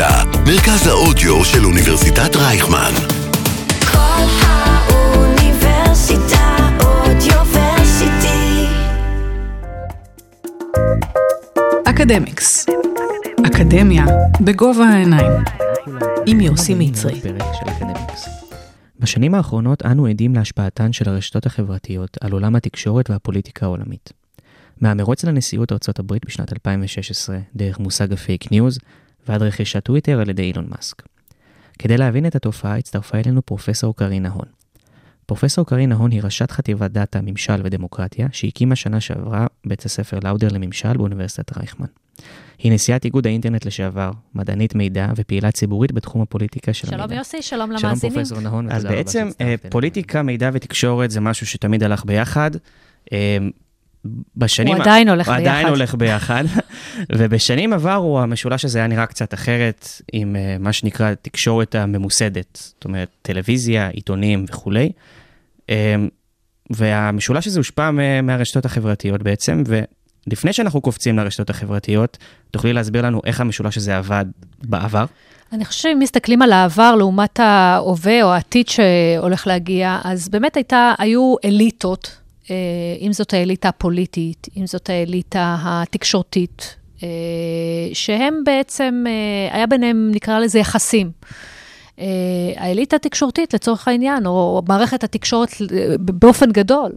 [0.00, 2.92] האוניברסיטה, מרכז האודיו של אוניברסיטת רייכמן.
[3.92, 5.58] כל האוניברסיטה
[6.80, 8.66] אודיוורסיטי.
[11.84, 12.66] אקדמיקס.
[13.46, 14.04] אקדמיה
[14.40, 15.32] בגובה העיניים.
[16.26, 17.20] עם יוסי מצרי.
[19.00, 24.12] בשנים האחרונות אנו עדים להשפעתן של הרשתות החברתיות על עולם התקשורת והפוליטיקה העולמית.
[24.80, 28.78] מהמרוץ לנשיאות ארצות הברית בשנת 2016, דרך מושג הפייק ניוז,
[29.28, 31.02] ועד רכישת טוויטר על ידי אילון מאסק.
[31.78, 34.46] כדי להבין את התופעה הצטרפה אלינו פרופסור קרינה הון.
[35.26, 40.48] פרופסור קרינה הון היא ראשת חטיבת דאטה, ממשל ודמוקרטיה, שהקימה שנה שעברה בית הספר לאודר
[40.52, 41.86] לממשל באוניברסיטת רייכמן.
[42.58, 47.16] היא נשיאת איגוד האינטרנט לשעבר, מדענית מידע ופעילה ציבורית בתחום הפוליטיקה של שלום המידע.
[47.16, 48.14] יוסי, שלום שלום למאזינים.
[48.14, 49.54] פרופסור נהון, אז בעצם אה.
[49.70, 52.50] פוליטיקה, מידע ותקשורת זה משהו שתמיד הלך ביחד.
[54.36, 54.74] בשנים...
[54.74, 55.68] הוא עדיין הולך הוא עדיין ביחד.
[55.68, 56.44] הולך ביחד.
[57.16, 62.58] ובשנים עברו המשולש הזה היה נראה קצת אחרת, עם אה, מה שנקרא תקשורת הממוסדת.
[62.62, 64.92] זאת אומרת, טלוויזיה, עיתונים וכולי.
[65.70, 65.94] אה,
[66.70, 67.90] והמשולש הזה הושפע
[68.22, 69.62] מהרשתות החברתיות בעצם,
[70.26, 72.18] ולפני שאנחנו קופצים לרשתות החברתיות,
[72.50, 74.24] תוכלי להסביר לנו איך המשולש הזה עבד
[74.62, 75.04] בעבר?
[75.52, 80.92] אני חושבת שאם מסתכלים על העבר לעומת ההווה או העתיד שהולך להגיע, אז באמת הייתה,
[80.98, 82.16] היו אליטות,
[83.00, 87.08] אם זאת האליטה הפוליטית, אם זאת האליטה התקשורתית, אה,
[87.92, 91.10] שהם בעצם, אה, היה ביניהם, נקרא לזה, יחסים.
[91.98, 92.04] אה,
[92.56, 96.92] האליטה התקשורתית, לצורך העניין, או מערכת התקשורת אה, באופן גדול,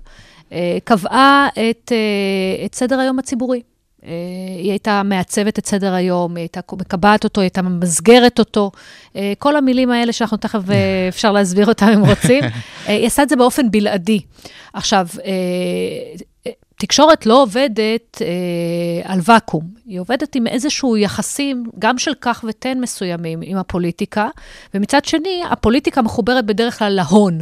[0.51, 3.61] אה, קבעה את, אה, את סדר היום הציבורי.
[4.05, 4.11] אה,
[4.57, 8.71] היא הייתה מעצבת את סדר היום, היא הייתה מקבעת אותו, היא הייתה ממסגרת אותו.
[9.15, 12.49] אה, כל המילים האלה שאנחנו תכף אה, אפשר להסביר אותם אם רוצים, אה,
[12.87, 14.21] היא עשה את זה באופן בלעדי.
[14.73, 15.31] עכשיו, אה,
[16.47, 22.45] אה, תקשורת לא עובדת אה, על ואקום, היא עובדת עם איזשהו יחסים, גם של כך
[22.47, 24.27] ותן מסוימים, עם הפוליטיקה,
[24.73, 27.41] ומצד שני, הפוליטיקה מחוברת בדרך כלל להון.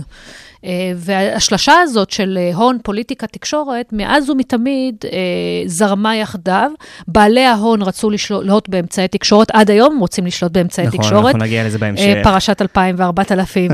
[0.65, 5.19] אה, והשלשה הזאת של אה, הון, פוליטיקה, תקשורת, מאז ומתמיד אה,
[5.65, 6.71] זרמה יחדיו.
[7.07, 11.25] בעלי ההון רצו לשלוט באמצעי תקשורת, עד היום רוצים לשלוט באמצעי נכון, תקשורת.
[11.25, 12.13] אנחנו נגיע לזה בהמשך.
[12.23, 13.73] פרשת 2000 ו-4000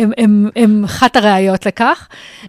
[0.00, 2.08] הם, הם, הם אחת הראיות לכך.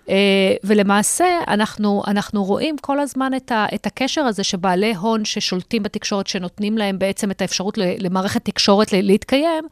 [0.09, 0.15] אה,
[0.63, 6.27] ולמעשה, אנחנו, אנחנו רואים כל הזמן את, ה, את הקשר הזה שבעלי הון ששולטים בתקשורת,
[6.27, 9.63] שנותנים להם בעצם את האפשרות למערכת תקשורת להתקיים,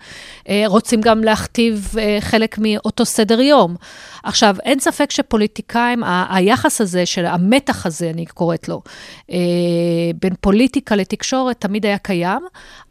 [0.50, 3.76] אה, רוצים גם להכתיב אה, חלק מאותו סדר יום.
[4.24, 8.82] עכשיו, אין ספק שפוליטיקאים, ה- היחס הזה, של המתח הזה, אני קוראת לו,
[10.22, 12.42] בין פוליטיקה לתקשורת, תמיד היה קיים.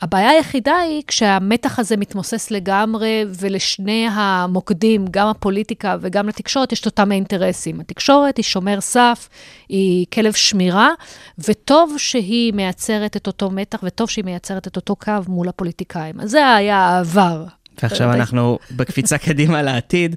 [0.02, 4.77] הבעיה היחידה היא כשהמתח הזה מתמוסס לגמרי, ולשני המוקדים,
[5.10, 7.80] גם הפוליטיקה וגם לתקשורת, יש את אותם האינטרסים.
[7.80, 9.28] התקשורת היא שומר סף,
[9.68, 10.90] היא כלב שמירה,
[11.38, 16.20] וטוב שהיא מייצרת את אותו מתח, וטוב שהיא מייצרת את אותו קו מול הפוליטיקאים.
[16.20, 17.44] אז זה היה העבר.
[17.82, 20.16] ועכשיו אנחנו בקפיצה קדימה לעתיד.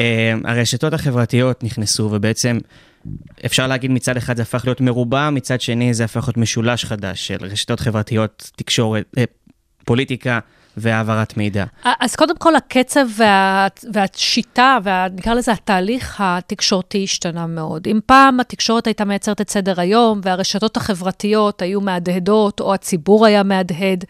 [0.00, 2.58] אה, הרשתות החברתיות נכנסו, ובעצם
[3.46, 7.26] אפשר להגיד מצד אחד זה הפך להיות מרובע, מצד שני זה הפך להיות משולש חדש
[7.26, 9.24] של רשתות חברתיות, תקשורת, אה,
[9.84, 10.38] פוליטיקה
[10.76, 11.64] והעברת מידע.
[12.00, 17.86] אז קודם כל, הקצב וה, והשיטה, ונקרא לזה התהליך התקשורתי השתנה מאוד.
[17.86, 23.42] אם פעם התקשורת הייתה מייצרת את סדר היום, והרשתות החברתיות היו מהדהדות, או הציבור היה
[23.42, 24.04] מהדהד,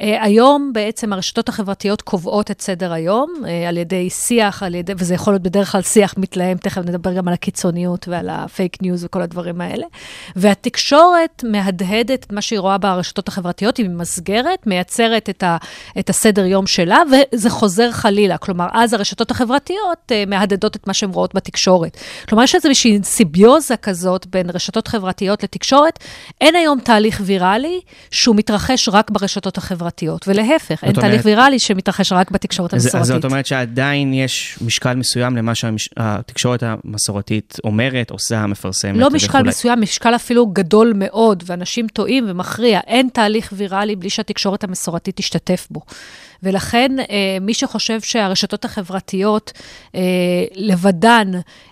[0.00, 4.92] אה, היום בעצם הרשתות החברתיות קובעות את סדר היום אה, על ידי שיח, על ידי,
[4.96, 9.04] וזה יכול להיות בדרך כלל שיח מתלהם, תכף נדבר גם על הקיצוניות ועל הפייק ניוז
[9.04, 9.86] וכל הדברים האלה.
[10.36, 15.56] והתקשורת מהדהדת את מה שהיא רואה ברשתות החברתיות, היא ממסגרת, מייצרת את, ה,
[16.10, 16.98] הסדר יום שלה,
[17.32, 18.38] וזה חוזר חלילה.
[18.38, 21.96] כלומר, אז הרשתות החברתיות אה, מהדהדות את מה שהן רואות בתקשורת.
[22.28, 25.98] כלומר, יש איזושהי סיביוזה כזאת בין רשתות חברתיות לתקשורת.
[26.40, 27.80] אין היום תהליך ויראלי
[28.10, 32.84] שהוא מתרחש רק ברשתות החברתיות, ולהפך, אין זאת תהליך אומרת- ויראלי שמתרחש רק בתקשורת אז,
[32.86, 33.00] המסורתית.
[33.00, 39.28] אז זאת אומרת שעדיין יש משקל מסוים למה שהתקשורת המסורתית אומרת, עושה, מפרסמת לא משקל
[39.28, 39.48] וכולי.
[39.48, 42.80] מסוים, משקל אפילו גדול מאוד, ואנשים טועים ומכריע.
[42.86, 45.80] אין תהליך ויראלי בלי שהתקשורת המסורתית תשתתף בו.
[46.42, 49.52] ולכן, אה, מי שחושב שהרשתות החברתיות
[49.94, 50.00] אה,
[50.54, 51.30] לבדן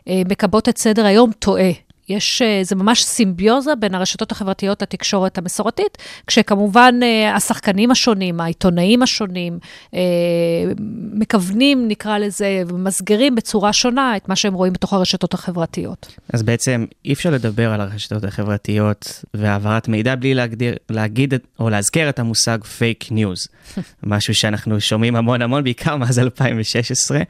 [0.08, 1.70] אה, מקבעות את סדר היום, טועה.
[2.08, 9.02] יש, אה, זה ממש סימביוזה בין הרשתות החברתיות לתקשורת המסורתית, כשכמובן אה, השחקנים השונים, העיתונאים
[9.02, 9.58] השונים,
[9.94, 10.00] אה,
[11.12, 16.14] מכוונים, נקרא לזה, ומסגרים בצורה שונה את מה שהם רואים בתוך הרשתות החברתיות.
[16.32, 22.08] אז בעצם אי אפשר לדבר על הרשתות החברתיות והעברת מידע בלי להגדיר, להגיד או להזכר
[22.08, 23.48] את המושג פייק ניוז.
[24.02, 27.22] משהו שאנחנו שומעים המון המון, בעיקר מאז 2016.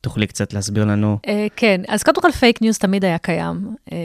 [0.00, 1.18] תוכלי קצת להסביר לנו.
[1.28, 3.98] אה, כן, אז קודם כל פייק ניוז תמיד היה קיים, אה,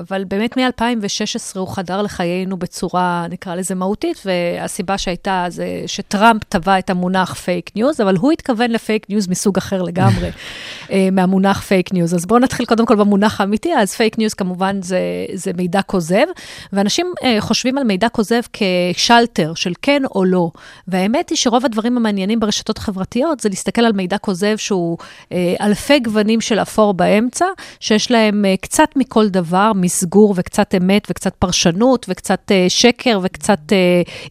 [0.00, 6.78] אבל באמת מ-2016 הוא חדר לחיינו בצורה, נקרא לזה מהותית, והסיבה שהייתה זה שטראמפ טבע
[6.78, 10.30] את המונח פייק ניוז, אבל הוא התכוון לפייק ניוז מסוג אחר לגמרי,
[10.90, 12.14] אה, מהמונח פייק ניוז.
[12.14, 15.00] אז בואו נתחיל קודם כל במונח האמיתי, אז פייק ניוז כמובן זה,
[15.34, 16.26] זה מידע כוזב,
[16.72, 20.50] ואנשים חושבים על מידע כוזב כשלטר של כן או לא,
[20.88, 24.98] והאמת היא שרוב הדברים המעניינים ברשתות החברתיות זה להסתכל על מידע כוזב שהוא...
[25.32, 27.44] אה, אלפי גוונים של אפור באמצע,
[27.80, 33.58] שיש להם אה, קצת מכל דבר, מסגור וקצת אמת וקצת פרשנות וקצת אה, שקר וקצת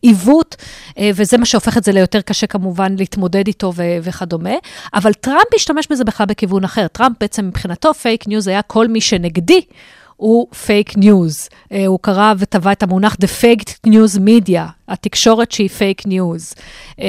[0.02, 0.56] עיוות,
[1.16, 3.74] וזה מה שהופך את זה ליותר קשה כמובן להתמודד איתו
[4.04, 4.56] וכדומה.
[4.94, 6.88] אבל טראמפ השתמש בזה בכלל בכיוון אחר.
[6.88, 9.62] טראמפ בעצם מבחינתו פייק ניוז היה כל מי שנגדי.
[10.16, 11.50] הוא פייק ניוז.
[11.88, 16.54] הוא קרא וטבע את המונח The Fake News Media, התקשורת שהיא פייק ניוז.
[16.92, 17.00] אה,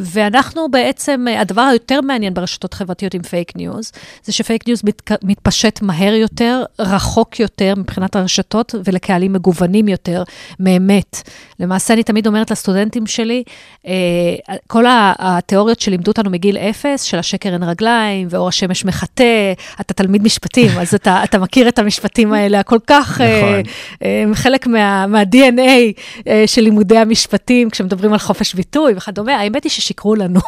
[0.00, 3.92] ואנחנו בעצם, אה, הדבר היותר מעניין ברשתות חברתיות עם פייק ניוז,
[4.24, 10.22] זה שפייק ניוז מת, מתפשט מהר יותר, רחוק יותר מבחינת הרשתות ולקהלים מגוונים יותר
[10.60, 11.30] מאמת.
[11.60, 13.42] למעשה, אני תמיד אומרת לסטודנטים שלי,
[13.82, 13.88] uh,
[14.66, 14.84] כל
[15.18, 20.70] התיאוריות שלימדו אותנו מגיל אפס, של השקר אין רגליים, ואור השמש מחטא, אתה תלמיד משפטים,
[20.78, 24.34] אז אתה, אתה מכיר את המשפטים האלה הכל כך, נכון.
[24.34, 26.00] חלק מה, מה-DNA
[26.46, 27.23] של לימודי המשפטים.
[27.24, 30.40] משפטים, כשמדברים על חופש ביטוי וכדומה, האמת היא ששיקרו לנו.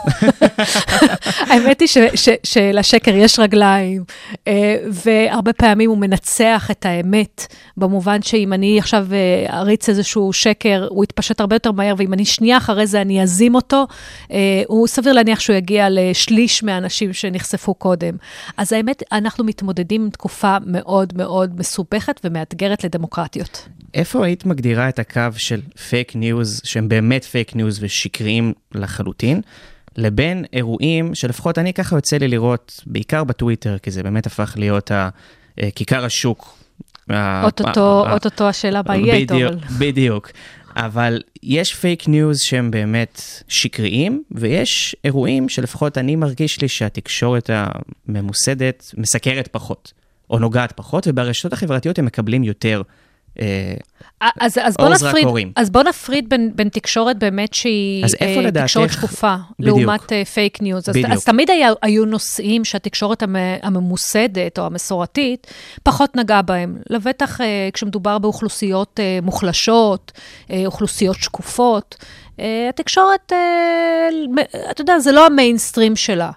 [1.50, 4.04] האמת היא ש, ש, שלשקר יש רגליים,
[4.48, 7.46] אה, והרבה פעמים הוא מנצח את האמת,
[7.76, 12.24] במובן שאם אני עכשיו אה, אריץ איזשהו שקר, הוא יתפשט הרבה יותר מהר, ואם אני
[12.24, 13.86] שנייה אחרי זה אני אזים אותו,
[14.32, 18.16] אה, הוא סביר להניח שהוא יגיע לשליש מהאנשים שנחשפו קודם.
[18.56, 23.68] אז האמת, אנחנו מתמודדים עם תקופה מאוד מאוד מסובכת ומאתגרת לדמוקרטיות.
[23.94, 29.40] איפה היית מגדירה את הקו של פייק ניוז, שהם באמת פייק ניוז ושקריים לחלוטין,
[29.96, 34.90] לבין אירועים שלפחות אני ככה יוצא לי לראות, בעיקר בטוויטר, כי זה באמת הפך להיות
[34.90, 35.08] ה,
[35.62, 36.58] אה, כיכר השוק.
[38.12, 39.34] אוטוטו השאלה מה יהיה איתו.
[39.78, 40.30] בדיוק.
[40.76, 48.94] אבל יש פייק ניוז שהם באמת שקריים, ויש אירועים שלפחות אני מרגיש לי שהתקשורת הממוסדת
[48.96, 49.92] מסקרת פחות,
[50.30, 52.82] או נוגעת פחות, וברשתות החברתיות הם מקבלים יותר.
[53.40, 53.74] אה,
[54.40, 58.62] אז, אז, בוא נפריד, אז בוא נפריד בין, בין תקשורת באמת שהיא אז איפה אה,
[58.62, 59.78] תקשורת שקופה, בדיוק.
[59.78, 60.88] לעומת פייק אה, ניוז.
[60.88, 63.22] אז, אז תמיד היה, היו נושאים שהתקשורת
[63.62, 65.46] הממוסדת או המסורתית
[65.82, 66.76] פחות נגעה בהם.
[66.90, 71.96] לבטח uh, כשמדובר באוכלוסיות uh, מוחלשות, uh, אוכלוסיות שקופות.
[72.36, 74.40] Uh, התקשורת, uh,
[74.70, 76.30] אתה יודע, זה לא המיינסטרים שלה.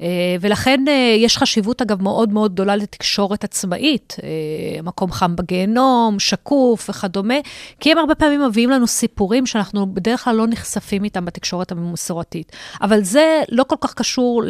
[0.00, 0.06] אה,
[0.40, 6.90] ולכן אה, יש חשיבות, אגב, מאוד מאוד גדולה לתקשורת עצמאית, אה, מקום חם בגיהנום, שקוף
[6.90, 7.34] וכדומה,
[7.80, 12.52] כי הם הרבה פעמים מביאים לנו סיפורים שאנחנו בדרך כלל לא נחשפים איתם בתקשורת המסורתית.
[12.82, 14.42] אבל זה לא כל כך קשור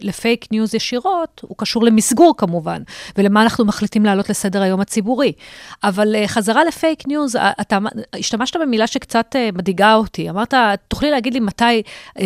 [0.00, 2.82] לפייק ניוז ישירות, הוא קשור למסגור כמובן,
[3.18, 5.32] ולמה אנחנו מחליטים להעלות לסדר היום הציבורי.
[5.84, 7.78] אבל חזרה לפייק ניוז, אתה
[8.14, 10.30] השתמשת במילה שקצת מדאיגה אותי.
[10.30, 10.54] אמרת,
[10.88, 11.82] תוכלי להגיד לי מתי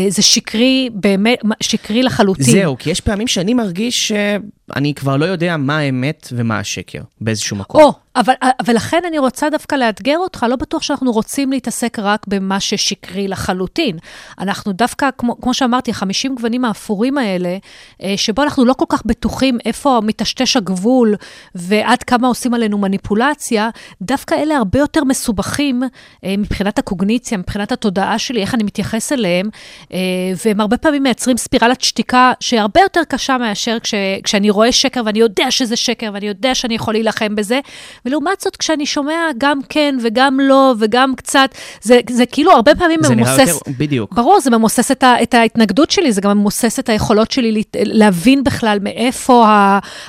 [0.09, 2.44] זה שקרי, באמת, שקרי לחלוטין.
[2.44, 7.56] זהו, כי יש פעמים שאני מרגיש שאני כבר לא יודע מה האמת ומה השקר באיזשהו
[7.56, 7.81] מקום.
[7.82, 8.35] או, אבל,
[8.67, 13.99] ולכן אני רוצה דווקא לאתגר אותך, לא בטוח שאנחנו רוצים להתעסק רק במה ששקרי לחלוטין.
[14.38, 17.56] אנחנו דווקא, כמו, כמו שאמרתי, 50 גוונים האפורים האלה,
[18.03, 21.15] אה, שבו אנחנו לא כל כך בטוחים איפה מטשטש הגבול
[21.55, 23.70] ועד כמה עושים עלינו מניפולציה,
[24.03, 25.82] דווקא אלה הרבה יותר מסובכים
[26.25, 29.48] אה, מבחינת הקוגניציה, מבחינת התודעה שלי, איך אני מתייחס אליהם,
[29.93, 29.98] אה,
[30.44, 33.94] והם הרבה פעמים מייצרים ספירלת שתיקה שהרבה יותר קשה מאשר כש,
[34.25, 37.60] כשאני רואה שקר ואני יודע שזה שקר ואני יודע שאני יכול להילחם בזה.
[38.08, 41.50] ולעומת זאת, כשאני שומע גם כן וגם לא וגם קצת,
[41.82, 43.36] זה, זה כאילו הרבה פעמים זה ממוסס...
[43.36, 44.15] זה נראה יותר, בדיוק.
[44.15, 48.44] ברור, זה ממוסס את, ה, את ההתנגדות שלי, זה גם ממוסס את היכולות שלי להבין
[48.44, 49.46] בכלל מאיפה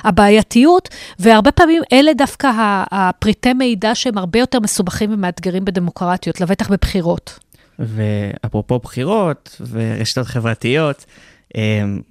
[0.04, 0.88] הבעייתיות,
[1.18, 2.50] והרבה פעמים אלה דווקא
[2.90, 7.38] הפריטי מידע שהם הרבה יותר מסובכים ומאתגרים בדמוקרטיות, לבטח בבחירות.
[7.78, 11.04] ואפרופו בחירות ורשתות חברתיות,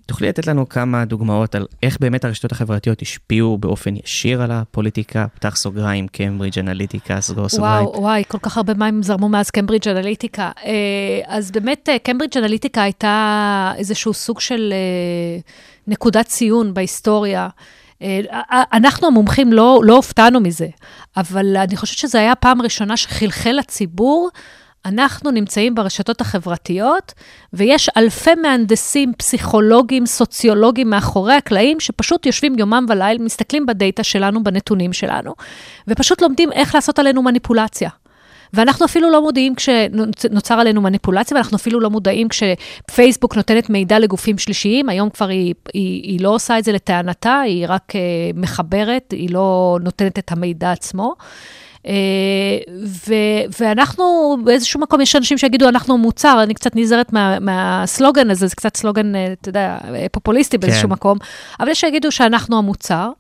[0.06, 5.26] תוכלי לתת לנו כמה דוגמאות על איך באמת הרשתות החברתיות השפיעו באופן ישיר על הפוליטיקה?
[5.36, 7.86] פתח סוגריים, קיימברידג' אנליטיקה, סגור סוגריים.
[7.86, 10.52] וואו, וואי, כל כך הרבה מים זרמו מאז קיימברידג' אנליטיקה.
[10.66, 10.72] אה,
[11.26, 15.40] אז באמת, קיימברידג' אה, אנליטיקה הייתה איזשהו סוג של אה,
[15.88, 17.48] נקודת ציון בהיסטוריה.
[18.74, 20.68] אנחנו המומחים לא, לא הופתענו מזה,
[21.18, 24.30] אבל אני חושבת שזו הייתה הפעם הראשונה שחלחל לציבור
[24.86, 27.14] אנחנו נמצאים ברשתות החברתיות,
[27.54, 34.94] ויש אלפי מהנדסים, פסיכולוגים, סוציולוגים מאחורי הקלעים, שפשוט יושבים יומם וליל, מסתכלים בדאטה שלנו, בנתונים
[34.94, 35.34] שלנו,
[35.88, 37.90] ופשוט לומדים איך לעשות עלינו מניפולציה.
[38.54, 44.38] ואנחנו אפילו לא מודעים כשנוצר עלינו מניפולציה, ואנחנו אפילו לא מודעים כשפייסבוק נותנת מידע לגופים
[44.38, 49.12] שלישיים, היום כבר היא, היא, היא לא עושה את זה לטענתה, היא רק uh, מחברת,
[49.12, 51.16] היא לא נותנת את המידע עצמו.
[51.90, 51.92] Uh,
[52.86, 58.48] ו- ואנחנו, באיזשהו מקום יש אנשים שיגידו, אנחנו מוצר, אני קצת נזהרת מה, מהסלוגן הזה,
[58.48, 59.78] זה קצת סלוגן, אתה יודע,
[60.12, 60.94] פופוליסטי באיזשהו כן.
[60.94, 61.18] מקום,
[61.60, 63.12] אבל יש שיגידו שאנחנו המוצר.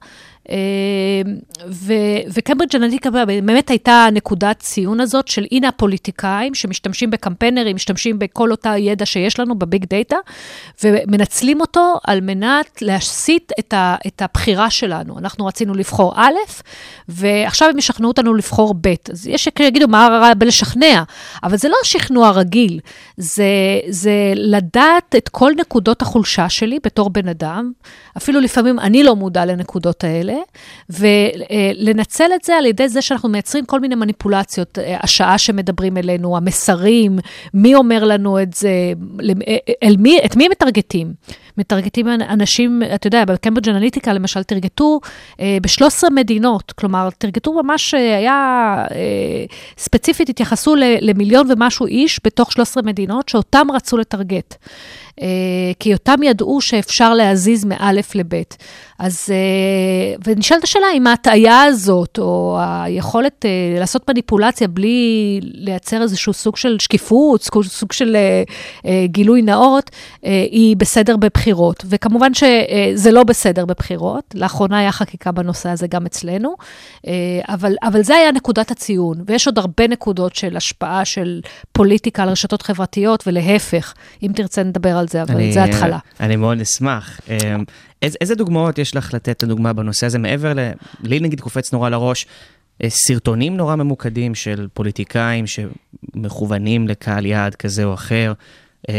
[2.33, 8.77] וקמברידג' אנליטיקה באמת הייתה נקודת ציון הזאת של הנה הפוליטיקאים שמשתמשים בקמפיינרים, משתמשים בכל אותה
[8.77, 10.15] ידע שיש לנו בביג דאטה,
[10.83, 15.19] ומנצלים אותו על מנת להסיט את, ה, את הבחירה שלנו.
[15.19, 16.33] אנחנו רצינו לבחור א',
[17.09, 18.93] ועכשיו הם ישכנעו אותנו לבחור ב'.
[19.11, 21.03] אז יש שיגידו, מה רע בלשכנע?
[21.43, 22.79] אבל זה לא שכנוע רגיל,
[23.17, 23.45] זה,
[23.89, 27.71] זה לדעת את כל נקודות החולשה שלי בתור בן אדם.
[28.17, 30.38] אפילו לפעמים אני לא מודע לנקודות האלה.
[30.89, 37.19] ולנצל את זה על ידי זה שאנחנו מייצרים כל מיני מניפולציות, השעה שמדברים אלינו, המסרים,
[37.53, 38.71] מי אומר לנו את זה,
[39.83, 41.13] אל מי, את מי מטרגטים?
[41.59, 44.99] מטרגטים אנשים, אתה יודע, בקמברידג' אנליטיקה למשל, תרגטו
[45.39, 49.45] אה, ב-13 מדינות, כלומר, תרגטו ממש, אה, היה, אה,
[49.77, 54.55] ספציפית התייחסו למיליון ומשהו איש בתוך 13 מדינות, שאותם רצו לטרגט.
[55.21, 58.57] אה, כי אותם ידעו שאפשר להזיז מאלף לבית.
[58.99, 66.33] אז, אה, ונשאלת השאלה אם ההטעיה הזאת, או היכולת אה, לעשות מניפולציה בלי לייצר איזשהו
[66.33, 68.17] סוג של שקיפות, סוג של
[69.05, 69.89] גילוי נאות,
[70.51, 71.17] היא בסדר
[71.49, 71.85] בבחירות.
[71.89, 76.55] וכמובן שזה לא בסדר בבחירות, לאחרונה היה חקיקה בנושא הזה גם אצלנו,
[77.49, 81.41] אבל, אבל זה היה נקודת הציון, ויש עוד הרבה נקודות של השפעה של
[81.71, 85.97] פוליטיקה על רשתות חברתיות, ולהפך, אם תרצה נדבר על זה, אבל אני, זה התחלה.
[86.19, 87.19] אני מאוד אשמח.
[87.29, 87.63] אמ,
[88.01, 90.59] איזה, איזה דוגמאות יש לך לתת לדוגמה בנושא הזה, מעבר ל...
[91.03, 92.25] לי נגיד קופץ נורא לראש,
[92.83, 98.33] אה, סרטונים נורא ממוקדים של פוליטיקאים שמכוונים לקהל יעד כזה או אחר.
[98.87, 98.91] Uh,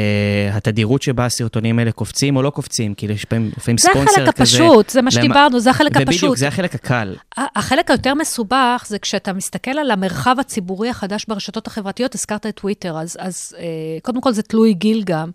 [0.53, 4.05] התדירות שבה הסרטונים האלה קופצים או לא קופצים, כי יש לפעמים ספונסר כזה.
[4.05, 6.23] זה החלק הפשוט, זה מה שדיברנו, זה החלק ובדיוק, הפשוט.
[6.23, 7.17] ובדיוק, זה החלק הקל.
[7.37, 12.99] החלק היותר מסובך זה כשאתה מסתכל על המרחב הציבורי החדש ברשתות החברתיות, הזכרת את טוויטר,
[12.99, 13.61] אז, אז uh,
[14.03, 15.31] קודם כל זה תלוי גיל גם.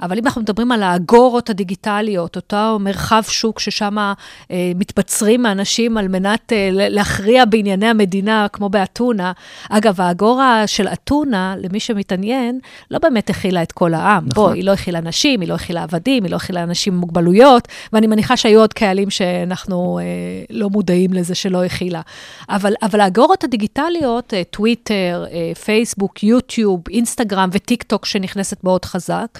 [0.00, 6.08] אבל אם אנחנו מדברים על האגורות הדיגיטליות, אותו מרחב שוק ששם אה, מתבצרים האנשים על
[6.08, 9.32] מנת אה, להכריע בענייני המדינה, כמו באתונה,
[9.70, 14.26] אגב, האגורה של אתונה, למי שמתעניין, לא באמת הכילה את כל העם.
[14.26, 14.44] נכון.
[14.44, 17.68] בוא, היא לא הכילה נשים, היא לא הכילה עבדים, היא לא הכילה אנשים עם מוגבלויות,
[17.92, 20.04] ואני מניחה שהיו עוד קהלים שאנחנו אה,
[20.50, 22.00] לא מודעים לזה שלא הכילה.
[22.48, 29.38] אבל, אבל האגורות הדיגיטליות, אה, טוויטר, אה, פייסבוק, יוטיוב, אינסטגרם וטיק טוק שנכנסת מאוד חזק,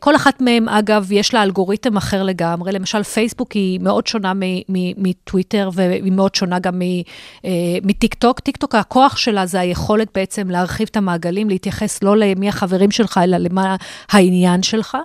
[0.00, 2.72] כל אחת מהן, אגב, יש לה אלגוריתם אחר לגמרי.
[2.72, 4.32] למשל, פייסבוק היא מאוד שונה
[4.68, 6.82] מטוויטר, והיא מאוד שונה גם
[7.44, 7.50] אה,
[7.82, 8.40] מטיק טוק.
[8.40, 13.20] טיק טוק, הכוח שלה זה היכולת בעצם להרחיב את המעגלים, להתייחס לא למי החברים שלך,
[13.22, 13.76] אלא למה
[14.10, 14.96] העניין שלך.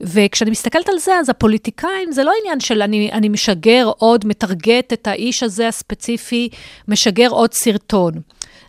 [0.00, 4.92] וכשאני מסתכלת על זה, אז הפוליטיקאים, זה לא עניין של אני, אני משגר עוד, מטרגט
[4.92, 6.48] את האיש הזה הספציפי,
[6.88, 8.12] משגר עוד סרטון.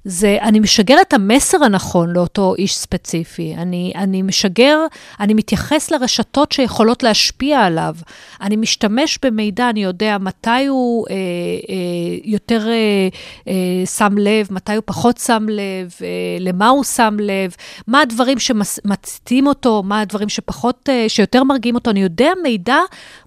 [0.05, 3.55] זה, אני משגר את המסר הנכון לאותו איש ספציפי.
[3.57, 4.79] אני, אני משגר,
[5.19, 7.95] אני מתייחס לרשתות שיכולות להשפיע עליו.
[8.41, 11.75] אני משתמש במידע, אני יודע מתי הוא אה, אה,
[12.23, 13.07] יותר אה,
[13.47, 16.07] אה, שם לב, מתי הוא פחות שם לב, אה,
[16.39, 17.55] למה הוא שם לב,
[17.87, 21.91] מה הדברים שמצתים אותו, מה הדברים שפחות, אה, שיותר מרגיעים אותו.
[21.91, 22.77] אני יודע מידע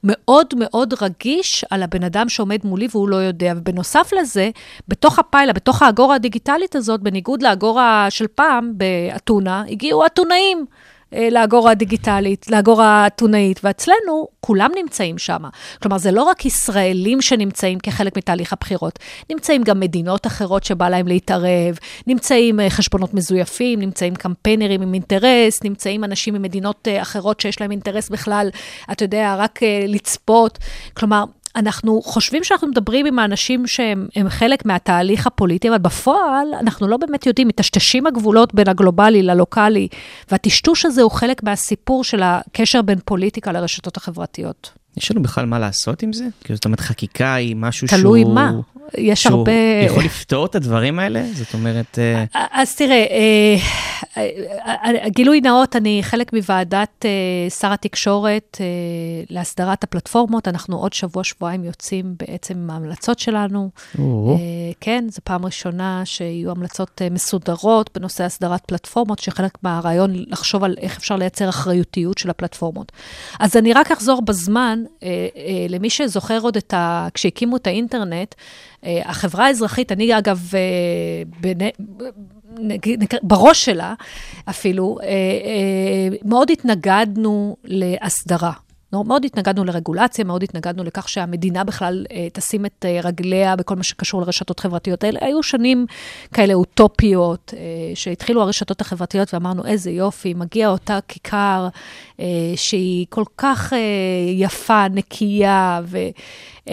[0.05, 3.53] מאוד מאוד רגיש על הבן אדם שעומד מולי והוא לא יודע.
[3.57, 4.51] ובנוסף לזה,
[4.89, 10.67] בתוך הפיילה, בתוך האגורה הדיגיטלית, הדיגיטלית הזאת, בניגוד לאגורה של פעם, באתונה, הגיעו אתונאים.
[11.15, 15.43] אה, לאגורה הדיגיטלית, לאגורה האתונאית, ואצלנו כולם נמצאים שם.
[15.83, 18.99] כלומר, זה לא רק ישראלים שנמצאים כחלק מתהליך הבחירות,
[19.31, 25.63] נמצאים גם מדינות אחרות שבא להם להתערב, נמצאים אה, חשבונות מזויפים, נמצאים קמפיינרים עם אינטרס,
[25.65, 28.49] נמצאים אנשים ממדינות אה, אחרות שיש להם אינטרס בכלל,
[28.93, 30.59] אתה יודע, רק לצפות.
[30.95, 31.25] כלומר,
[31.57, 37.27] אנחנו חושבים שאנחנו מדברים עם האנשים שהם חלק מהתהליך הפוליטי, אבל בפועל אנחנו לא באמת
[37.27, 39.89] יודעים, מטשטשים הגבולות בין הגלובלי ללוקאלי,
[40.31, 44.86] והטשטוש הזה הוא חלק מהסיפור של הקשר בין פוליטיקה לרשתות החברתיות.
[44.97, 46.25] יש לנו בכלל מה לעשות עם זה?
[46.45, 48.25] כאילו, זאת אומרת, חקיקה היא משהו תלוי שהוא...
[48.25, 48.53] תלוי מה.
[48.99, 49.53] יש שהוא הרבה...
[49.87, 51.25] יכול לפתור את הדברים האלה?
[51.35, 51.99] זאת אומרת...
[51.99, 53.57] אה, אז תראה, אה,
[54.17, 57.05] אה, גילוי נאות, אני חלק מוועדת
[57.61, 58.61] שר התקשורת
[59.31, 60.49] להסדרת הפלטפורמות.
[60.49, 63.71] אנחנו עוד שבוע-שבועיים יוצאים בעצם עם ההמלצות שלנו.
[64.81, 70.97] כן, זו פעם ראשונה שיהיו המלצות מסודרות בנושא הסדרת פלטפורמות, שחלק מהרעיון לחשוב על איך
[70.97, 72.93] אפשר לייצר אחריותיות של הפלטפורמות.
[73.41, 74.83] אז אני רק אחזור בזמן,
[75.69, 77.09] למי שזוכר עוד את ה...
[77.15, 78.35] כשהקימו את האינטרנט,
[78.85, 81.51] אה, החברה האזרחית, אני אגב, אה,
[82.99, 83.95] נקרא- בראש שלה
[84.51, 88.53] אפילו, אה, אה, מאוד התנגדנו להסדרה.
[88.93, 93.83] מאוד התנגדנו לרגולציה, מאוד התנגדנו לכך שהמדינה בכלל אה, תשים את אה, רגליה בכל מה
[93.83, 95.19] שקשור לרשתות חברתיות האלה.
[95.23, 95.87] היו שנים
[96.33, 97.61] כאלה אוטופיות, אה,
[97.95, 101.69] שהתחילו הרשתות החברתיות ואמרנו, איזה יופי, מגיע אותה כיכר
[102.21, 102.27] אה,
[102.57, 103.79] שהיא כל כך אה,
[104.33, 105.81] יפה, נקייה,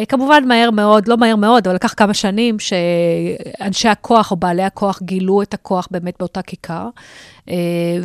[0.01, 5.01] וכמובן מהר מאוד, לא מהר מאוד, אבל לקח כמה שנים שאנשי הכוח או בעלי הכוח
[5.01, 6.89] גילו את הכוח באמת באותה כיכר.
[7.49, 7.55] אה,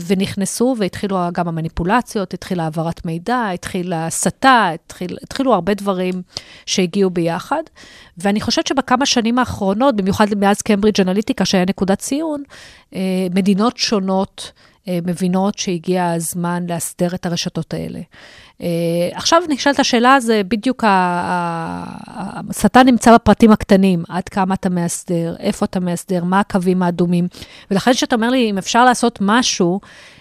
[0.07, 6.23] ונכנסו והתחילו גם המניפולציות, התחילה העברת מידע, התחילה הסתה, התחיל, התחילו הרבה דברים
[6.67, 7.63] שהגיעו ביחד.
[8.19, 12.43] ואני חושבת שבכמה שנים האחרונות, במיוחד מאז קיימברידג' אנליטיקה, שהיה נקודת ציון,
[12.95, 14.53] אה, מדינות שונות
[14.89, 18.01] אה, מבינות שהגיע הזמן להסדר את הרשתות האלה.
[18.63, 18.67] אה,
[19.13, 25.81] עכשיו נשאלת השאלה, זה בדיוק, השטן נמצא בפרטים הקטנים, עד כמה אתה מאסדר, איפה אתה
[25.81, 27.29] מאסדר, מה הקווים האדומים.
[27.71, 29.81] ולכן כשאתה אומר לי, אם אפשר לעשות משהו,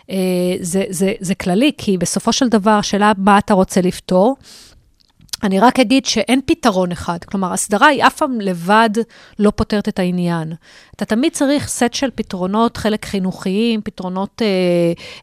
[0.09, 0.15] אה,
[0.59, 4.35] זה, זה, זה כללי, כי בסופו של דבר, השאלה מה אתה רוצה לפתור.
[5.43, 7.23] אני רק אגיד שאין פתרון אחד.
[7.23, 8.89] כלומר, הסדרה היא אף פעם לבד
[9.39, 10.53] לא פותרת את העניין.
[10.95, 14.47] אתה תמיד צריך סט של פתרונות, חלק חינוכיים, פתרונות אה,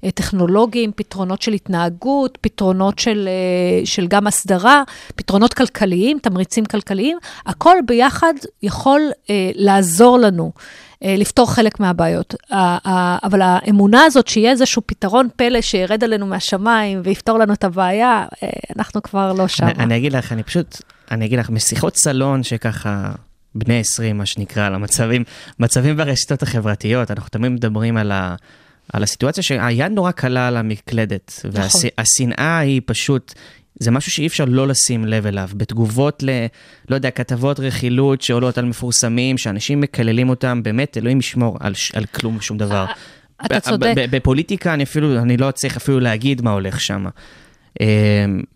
[0.04, 4.82] אה, טכנולוגיים, פתרונות של התנהגות, פתרונות של, אה, של גם הסדרה,
[5.16, 7.18] פתרונות כלכליים, תמריצים כלכליים.
[7.46, 10.52] הכל ביחד יכול אה, לעזור לנו.
[11.02, 12.34] אה, לפתור חלק מהבעיות.
[13.22, 18.48] אבל האמונה הזאת שיהיה איזשהו פתרון פלא שירד עלינו מהשמיים ויפתור לנו את הבעיה, אה,
[18.76, 19.64] אנחנו כבר לא שם.
[19.66, 23.12] אני, אני אגיד לך, אני פשוט, אני אגיד לך, משיחות סלון שככה,
[23.54, 25.24] בני 20, מה שנקרא, על המצבים,
[25.58, 28.34] מצבים ברשתות החברתיות, אנחנו תמיד מדברים על, ה,
[28.92, 31.60] על הסיטואציה שהיד נורא קלה על המקלדת, נכון.
[31.98, 33.34] והשנאה היא פשוט...
[33.80, 35.48] זה משהו שאי אפשר לא לשים לב אליו.
[35.54, 36.28] בתגובות ל,
[36.88, 41.90] לא יודע, כתבות רכילות שעולות על מפורסמים, שאנשים מקללים אותם, באמת, אלוהים ישמור על, ש-
[41.94, 42.84] על כלום ושום דבר.
[43.46, 43.92] אתה ב- צודק.
[43.96, 47.06] ב- ב- בפוליטיקה אני אפילו, אני לא צריך אפילו להגיד מה הולך שם.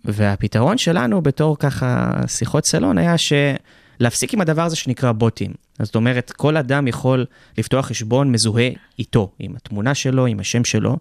[0.05, 5.53] והפתרון שלנו בתור ככה שיחות סלון היה שלהפסיק עם הדבר הזה שנקרא בוטים.
[5.83, 7.27] זאת אומרת, כל אדם יכול
[7.59, 10.97] לפתוח חשבון מזוהה איתו, עם התמונה שלו, עם השם שלו,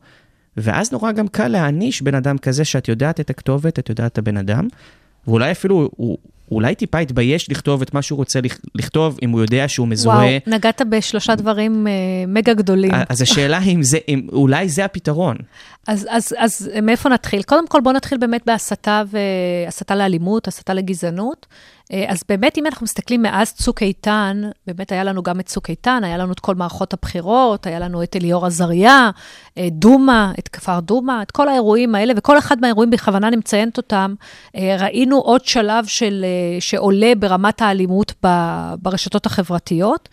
[0.58, 4.17] ואז נורא גם קל להעניש בן אדם כזה שאת יודעת את הכתובת, את יודעת את
[4.17, 4.67] הבן אדם,
[5.28, 6.17] ואולי אפילו, הוא,
[6.52, 10.17] אולי טיפה יתבייש לכתוב את מה שהוא רוצה לכ- לכתוב, אם הוא יודע שהוא מזוהה.
[10.17, 11.91] וואו, נגעת בשלושה דברים אה,
[12.28, 12.91] מגה גדולים.
[13.10, 15.38] אז השאלה אם זה, אם, אולי זה הפתרון.
[15.88, 17.43] אז, אז, אז מאיפה נתחיל?
[17.43, 19.17] קודם כל, בואו נתחיל באמת בהסתה, ו...
[19.67, 21.46] הסתה לאלימות, הסתה לגזענות.
[21.93, 25.69] אה, אז באמת, אם אנחנו מסתכלים מאז צוק איתן, באמת היה לנו גם את צוק
[25.69, 29.10] איתן, היה לנו את כל מערכות הבחירות, היה לנו את אליאור עזריה,
[29.58, 33.78] אה, דומא, את כפר דומא, את כל האירועים האלה, וכל אחד מהאירועים, בכוונה אני מציינת
[33.78, 34.15] אותם,
[34.56, 36.26] אה, ראינו עוד שלב של,
[36.60, 38.13] שעולה ברמת האלימות
[38.82, 40.10] ברשתות החברתיות.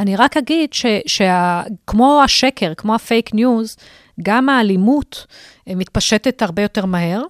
[0.00, 0.70] אני רק אגיד
[1.06, 3.76] שכמו השקר, כמו הפייק ניוז,
[4.22, 5.26] גם האלימות
[5.66, 7.22] מתפשטת הרבה יותר מהר.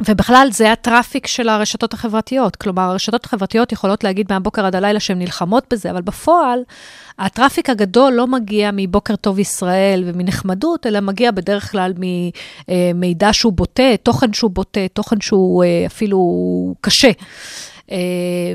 [0.00, 2.56] ובכלל, זה ה traffic של הרשתות החברתיות.
[2.56, 6.60] כלומר, הרשתות החברתיות יכולות להגיד מהבוקר עד הלילה שהן נלחמות בזה, אבל בפועל,
[7.18, 11.92] ה traffic הגדול לא מגיע מבוקר טוב ישראל ומנחמדות, אלא מגיע בדרך כלל
[12.68, 16.18] ממידע שהוא בוטה, תוכן שהוא בוטה, תוכן שהוא אה, אפילו
[16.80, 17.10] קשה.
[17.90, 17.96] אה,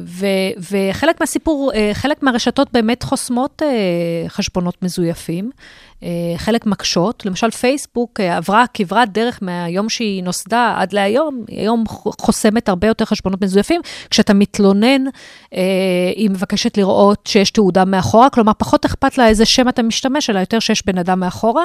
[0.03, 5.51] ו- וחלק מהסיפור, אה, חלק מהרשתות באמת חוסמות אה, חשבונות מזויפים,
[6.37, 7.25] חלק מקשות.
[7.25, 11.83] למשל, פייסבוק עברה כברת דרך מהיום שהיא נוסדה עד להיום, היא היום
[12.21, 13.81] חוסמת הרבה יותר חשבונות מזויפים.
[14.09, 15.03] כשאתה מתלונן,
[16.15, 20.39] היא מבקשת לראות שיש תעודה מאחורה, כלומר, פחות אכפת לה איזה שם אתה משתמש, אלא
[20.39, 21.63] יותר שיש בן אדם מאחורה.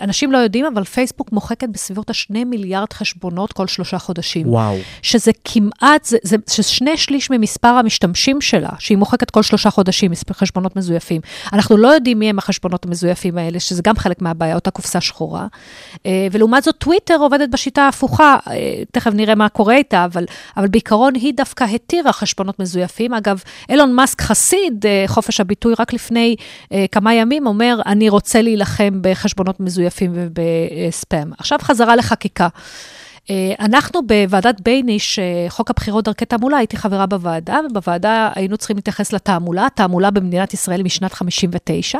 [0.00, 4.48] אנשים לא יודעים, אבל פייסבוק מוחקת בסביבות ה-2 מיליארד חשבונות כל שלושה חודשים.
[4.48, 4.76] וואו.
[5.02, 10.12] שזה כמעט, זה, זה, שזה שני שליש ממספר המשתמשים שלה, שהיא מוחקת כל שלושה חודשים
[10.32, 11.20] חשבונות מזויפים.
[11.52, 15.46] אנחנו לא יודעים מי הם החשבונות המזויפים האלה, שזה גם חלק מהבעיה, אותה קופסה שחורה.
[16.06, 20.24] אה, ולעומת זאת, טוויטר עובדת בשיטה ההפוכה, אה, תכף נראה מה קורה איתה, אבל,
[20.56, 23.14] אבל בעיקרון היא דווקא התירה חשבונות מזויפים.
[23.14, 26.36] אגב, אילון מאסק חסיד אה, חופש הביטוי רק לפני
[26.92, 31.30] כמה ימים, אומר, אני רוצה להילחם בחשבונות מזויפים ובספאם.
[31.38, 32.48] עכשיו חזרה לחקיקה.
[33.30, 38.76] אה, אנחנו בוועדת בייניש, אה, חוק הבחירות דרכי תעמולה, הייתי חברה בוועדה, ובוועדה היינו צריכים
[38.76, 39.66] להתייחס לתעמולה.
[39.74, 41.98] תעמולה במדינת ישראל משנת 59.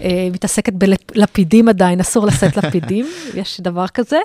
[0.00, 4.18] אה, מתעסקת בלפידים עדיין, אסור לשאת לפידים, יש דבר כזה.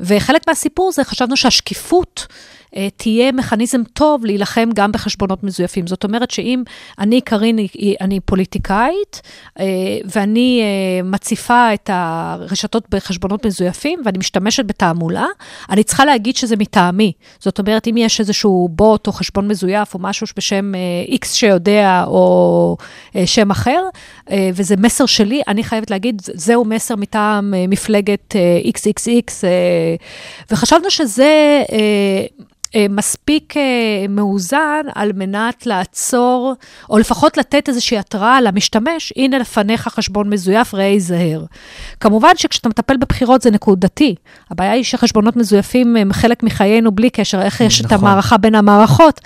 [0.00, 2.26] וחלק מהסיפור זה, חשבנו שהשקיפות...
[2.76, 5.86] אה, תהיה מכניזם טוב להילחם גם בחשבונות מזויפים.
[5.86, 6.62] זאת אומרת שאם
[6.98, 7.58] אני, קארין,
[8.00, 9.22] אני פוליטיקאית,
[9.60, 9.64] אה,
[10.04, 15.26] ואני אה, מציפה את הרשתות בחשבונות מזויפים, ואני משתמשת בתעמולה,
[15.70, 17.12] אני צריכה להגיד שזה מטעמי.
[17.38, 20.72] זאת אומרת, אם יש איזשהו בוט או חשבון מזויף או משהו בשם
[21.22, 22.76] X שיודע, או
[23.24, 23.82] שם אחר,
[24.54, 28.34] וזה מסר שלי, אני חייבת להגיד, זהו מסר מטעם מפלגת
[28.76, 29.44] XXX,
[30.50, 31.62] וחשבנו שזה...
[32.74, 33.62] אה, מספיק אה,
[34.08, 36.54] מאוזן על מנת לעצור,
[36.90, 41.44] או לפחות לתת איזושהי התראה למשתמש, הנה לפניך חשבון מזויף, ראה ייזהר.
[42.00, 44.14] כמובן שכשאתה מטפל בבחירות זה נקודתי.
[44.50, 47.96] הבעיה היא שחשבונות מזויפים הם חלק מחיינו בלי קשר, איך יש נכון.
[47.96, 49.20] את המערכה בין המערכות.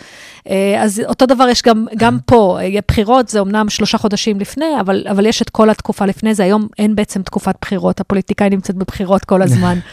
[0.48, 2.58] אה, אז אותו דבר יש גם, גם פה,
[2.88, 6.68] בחירות זה אמנם שלושה חודשים לפני, אבל, אבל יש את כל התקופה לפני זה, היום
[6.78, 9.78] אין בעצם תקופת בחירות, הפוליטיקאי נמצאת בבחירות כל הזמן.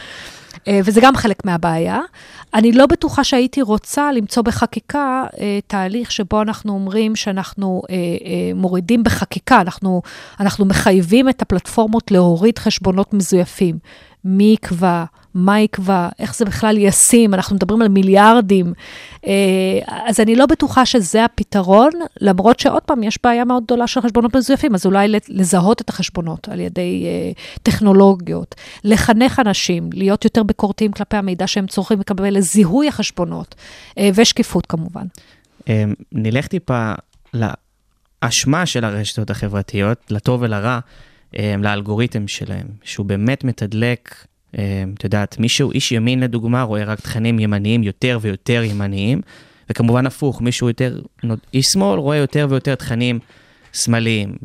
[0.68, 2.00] אה, וזה גם חלק מהבעיה.
[2.54, 7.94] אני לא בטוחה שהייתי רוצה למצוא בחקיקה אה, תהליך שבו אנחנו אומרים שאנחנו אה,
[8.54, 10.02] מורידים בחקיקה, אנחנו,
[10.40, 13.78] אנחנו מחייבים את הפלטפורמות להוריד חשבונות מזויפים.
[14.24, 15.04] מי יקבע,
[15.36, 18.72] מה יקבע, איך זה בכלל ישים, אנחנו מדברים על מיליארדים.
[19.26, 19.32] אה,
[20.06, 24.36] אז אני לא בטוחה שזה הפתרון, למרות שעוד פעם, יש בעיה מאוד גדולה של חשבונות
[24.36, 30.92] מזויפים, אז אולי לזהות את החשבונות על ידי אה, טכנולוגיות, לחנך אנשים, להיות יותר ביקורתיים
[30.92, 33.54] כלפי המידע שהם צורכים לקבל לזיהוי החשבונות,
[33.98, 35.06] אה, ושקיפות כמובן.
[36.12, 36.92] נלך טיפה
[37.34, 40.78] לאשמה של הרשתות החברתיות, לטוב ולרע.
[41.58, 44.35] לאלגוריתם שלהם, שהוא באמת מתדלק אמ,
[44.94, 49.20] את יודעת, מישהו, איש ימין לדוגמה, רואה רק תכנים ימניים יותר ויותר ימניים,
[49.70, 51.00] וכמובן הפוך, מישהו יותר,
[51.54, 53.18] איש שמאל רואה יותר ויותר תכנים
[53.72, 54.36] שמאליים.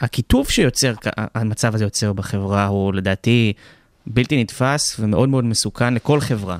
[0.00, 0.94] והקיטוב שיוצר,
[1.34, 3.52] המצב הזה יוצר בחברה הוא לדעתי
[4.06, 6.56] בלתי נתפס ומאוד מאוד מסוכן לכל חברה.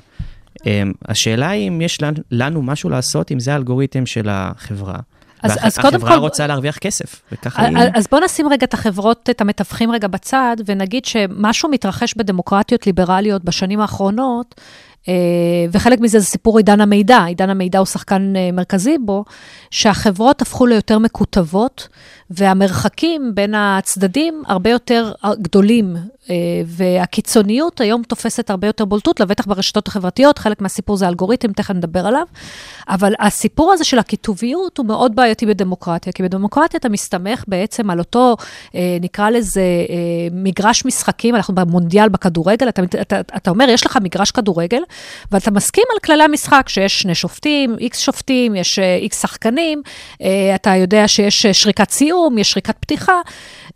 [0.67, 1.99] אמ, השאלה היא אם יש
[2.31, 4.99] לנו משהו לעשות עם זה האלגוריתם של החברה.
[5.45, 6.05] אז, אז קודם כל...
[6.05, 7.77] והחברה רוצה להרוויח כסף, וככה היא...
[7.95, 13.45] אז בואו נשים רגע את החברות, את המתווכים רגע בצד, ונגיד שמשהו מתרחש בדמוקרטיות ליברליות
[13.45, 14.55] בשנים האחרונות,
[15.09, 15.15] אה,
[15.73, 19.25] וחלק מזה זה סיפור עידן המידע, עידן המידע הוא שחקן אה, מרכזי בו,
[19.71, 21.89] שהחברות הפכו ליותר מקוטבות,
[22.31, 26.03] והמרחקים בין הצדדים הרבה יותר גדולים, אה,
[26.67, 32.07] והקיצוניות היום תופסת הרבה יותר בולטות, לבטח ברשתות החברתיות, חלק מהסיפור זה אלגוריתם, תכף נדבר
[32.07, 32.27] עליו,
[32.89, 37.99] אבל הסיפור הזה של הקיטוביות הוא מאוד בעייתי בדמוקרטיה, כי בדמוקרטיה אתה מסתמך בעצם על
[37.99, 38.37] אותו,
[38.75, 39.97] אה, נקרא לזה אה,
[40.33, 44.81] מגרש משחקים, אנחנו במונדיאל בכדורגל, אתה, אתה, אתה אומר, יש לך מגרש כדורגל,
[45.33, 49.83] ואתה מסכים על כללי המשחק, שיש שני שופטים, איקס שופטים, יש איקס שחקנים,
[50.55, 53.15] אתה יודע שיש שריקת סיום, יש שריקת פתיחה,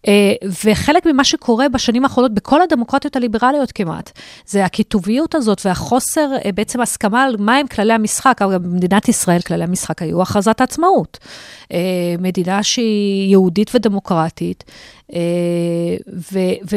[0.06, 0.32] אה,
[0.64, 4.10] וחלק ממה שקורה בשנים האחרונות בכל הדמוקרטיות הליברליות כמעט,
[4.46, 8.42] זה הקיטוביות הזאת והחוסר אה, בעצם הסכמה על מהם כללי המשחק.
[8.42, 11.18] אגב, במדינת ישראל כללי המשחק היו הכרזת העצמאות.
[11.72, 11.78] אה,
[12.18, 14.64] מדינה שהיא יהודית ודמוקרטית,
[16.32, 16.38] ו...
[16.70, 16.76] ו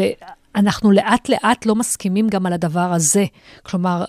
[0.56, 3.26] אנחנו לאט לאט לא מסכימים גם על הדבר הזה.
[3.64, 4.06] כלומר,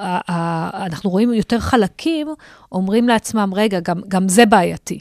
[0.86, 2.28] אנחנו רואים יותר חלקים
[2.72, 4.98] אומרים לעצמם, רגע, גם, גם זה בעייתי.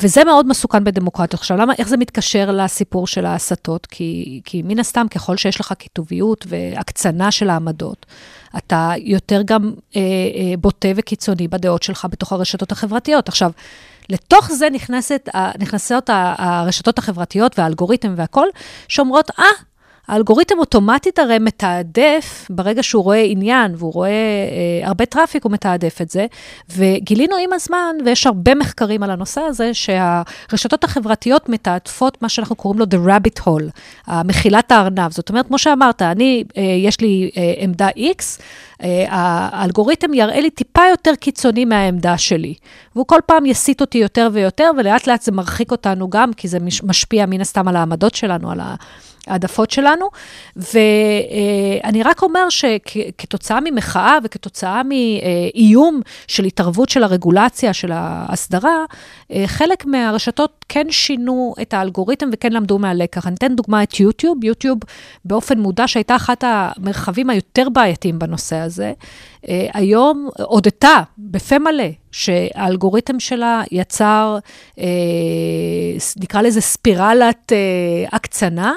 [0.00, 1.36] וזה מאוד מסוכן בדמוקרטיה.
[1.38, 3.86] עכשיו, למה, איך זה מתקשר לסיפור של ההסתות?
[3.86, 8.06] כי, כי מן הסתם, ככל שיש לך קיטוביות והקצנה של העמדות,
[8.56, 13.28] אתה יותר גם אה, אה, בוטה וקיצוני בדעות שלך בתוך הרשתות החברתיות.
[13.28, 13.50] עכשיו,
[14.08, 18.48] לתוך זה נכנסת, נכנסות הרשתות החברתיות והאלגוריתם והכול,
[18.88, 19.75] שאומרות, אה, אה,
[20.08, 26.00] האלגוריתם אוטומטית הרי מתעדף, ברגע שהוא רואה עניין והוא רואה אה, הרבה traffic, הוא מתעדף
[26.02, 26.26] את זה.
[26.76, 32.80] וגילינו עם הזמן, ויש הרבה מחקרים על הנושא הזה, שהרשתות החברתיות מתעדפות מה שאנחנו קוראים
[32.80, 35.10] לו The Rabbit Hole, מחילת הארנב.
[35.10, 38.42] זאת אומרת, כמו שאמרת, אני, אה, יש לי אה, עמדה X,
[38.82, 42.54] אה, האלגוריתם יראה לי טיפה יותר קיצוני מהעמדה שלי.
[42.94, 46.58] והוא כל פעם יסיט אותי יותר ויותר, ולאט לאט זה מרחיק אותנו גם, כי זה
[46.82, 48.74] משפיע מן הסתם על העמדות שלנו, על ה...
[49.26, 50.06] העדפות שלנו.
[50.56, 58.84] ואני רק אומר שכתוצאה ממחאה וכתוצאה מאיום של התערבות של הרגולציה, של ההסדרה,
[59.46, 63.26] חלק מהרשתות כן שינו את האלגוריתם וכן למדו מהלקח.
[63.26, 64.44] אני אתן דוגמה את יוטיוב.
[64.44, 64.78] יוטיוב
[65.24, 68.92] באופן מודע, שהייתה אחת המרחבים היותר בעייתיים בנושא הזה,
[69.48, 74.38] היום הודתה בפה מלא שהאלגוריתם שלה יצר,
[76.16, 77.52] נקרא לזה ספירלת
[78.12, 78.72] הקצנה.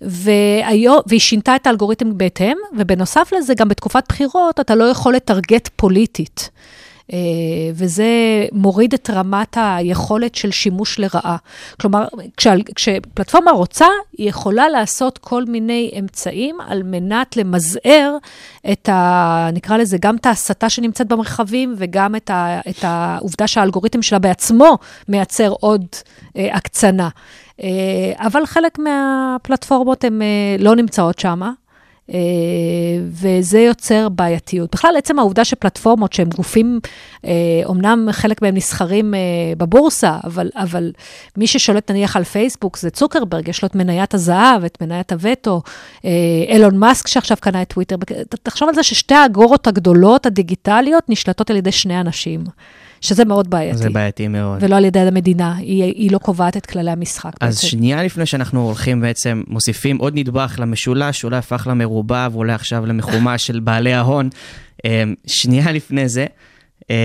[0.00, 5.68] והיום, והיא שינתה את האלגוריתם בהתאם, ובנוסף לזה, גם בתקופת בחירות אתה לא יכול לטרגט
[5.76, 6.50] פוליטית.
[7.12, 7.18] אה,
[7.74, 8.06] וזה
[8.52, 11.36] מוריד את רמת היכולת של שימוש לרעה.
[11.80, 12.06] כלומר,
[12.36, 13.86] כשה, כשפלטפורמה רוצה,
[14.18, 18.16] היא יכולה לעשות כל מיני אמצעים על מנת למזער
[18.72, 19.48] את ה...
[19.52, 24.78] נקרא לזה, גם את ההסתה שנמצאת במרחבים, וגם את, ה, את העובדה שהאלגוריתם שלה בעצמו
[25.08, 25.86] מייצר עוד
[26.36, 27.08] אה, הקצנה.
[27.62, 31.40] אה, אבל חלק מהפלטפורמות הן אה, לא נמצאות שם.
[32.12, 32.18] אה,
[33.08, 34.74] וזה יוצר בעייתיות.
[34.74, 36.80] בכלל, עצם העובדה שפלטפורמות שהם גופים,
[37.64, 39.14] אומנם חלק מהם נסחרים
[39.56, 40.92] בבורסה, אבל, אבל
[41.36, 45.62] מי ששולט נניח על פייסבוק זה צוקרברג, יש לו את מניית הזהב, את מניית הווטו,
[46.48, 47.96] אילון מאסק שעכשיו קנה את טוויטר.
[48.42, 52.44] תחשוב על זה ששתי האגורות הגדולות הדיגיטליות נשלטות על ידי שני אנשים.
[53.00, 53.78] שזה מאוד בעייתי.
[53.78, 54.58] זה בעייתי מאוד.
[54.62, 57.32] ולא על ידי המדינה, היא, היא לא קובעת את כללי המשחק.
[57.40, 57.66] אז בעצם.
[57.66, 63.38] שנייה לפני שאנחנו הולכים בעצם, מוסיפים עוד נדבך למשולש, אולי הפך למרובע ואולי עכשיו למחומה
[63.38, 64.28] של בעלי ההון.
[64.84, 66.26] אמ, שנייה לפני זה,
[66.90, 66.96] אמ,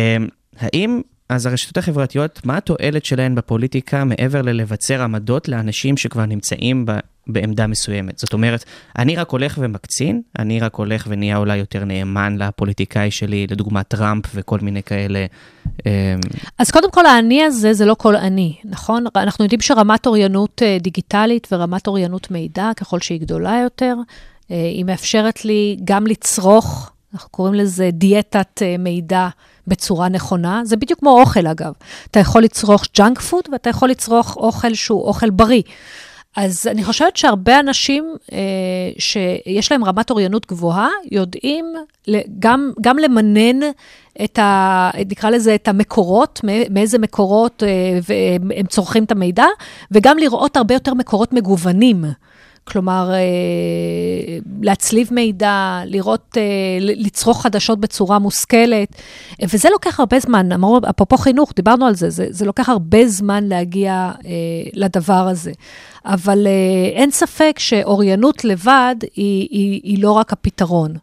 [0.60, 1.02] האם
[1.32, 6.92] אז הרשתות החברתיות, מה התועלת שלהן בפוליטיקה מעבר ללבצר עמדות לאנשים שכבר נמצאים ב,
[7.28, 8.20] בעמדה מסוימת?
[8.20, 8.64] זאת אומרת,
[8.98, 14.26] אני רק הולך ומקצין, אני רק הולך ונהיה אולי יותר נאמן לפוליטיקאי שלי, לדוגמת טראמפ
[14.36, 15.26] וכל מיני כאלה.
[15.86, 15.92] אמ,
[16.58, 19.06] אז קודם כל, האני הזה זה לא כל אני, נכון?
[19.16, 23.96] אנחנו יודעים שרמת אוריינות אה, דיגיטלית ורמת אוריינות מידע, ככל שהיא גדולה יותר,
[24.52, 29.30] אה, היא מאפשרת לי גם לצרוך, אנחנו קוראים לזה דיאטת אה, מידע.
[29.72, 30.62] בצורה נכונה.
[30.66, 31.74] זה בדיוק כמו אוכל, אגב.
[32.12, 35.62] אתה יכול לצרוך ג'אנק פוד ואתה יכול לצרוך אוכל שהוא אוכל בריא.
[36.36, 38.38] אז אני חושבת שהרבה אנשים אה,
[39.00, 41.66] שיש להם רמת אוריינות גבוהה, יודעים
[42.40, 43.60] גם, גם למנן
[44.24, 44.90] את ה...
[45.10, 47.98] נקרא לזה את המקורות, מאיזה מקורות אה,
[48.58, 49.46] הם צורכים את המידע,
[49.92, 52.06] וגם לראות הרבה יותר מקורות מגוונים.
[52.64, 56.44] כלומר, אה, להצליב מידע, לראות, אה,
[56.80, 58.96] לצרוך חדשות בצורה מושכלת,
[59.44, 60.52] וזה לוקח הרבה זמן.
[60.52, 64.32] אמרו, אפרופו חינוך, דיברנו על זה, זה, זה לוקח הרבה זמן להגיע אה,
[64.74, 65.52] לדבר הזה.
[66.06, 66.48] אבל
[66.96, 70.94] אין ספק שאוריינות לבד היא, היא, היא לא רק הפתרון.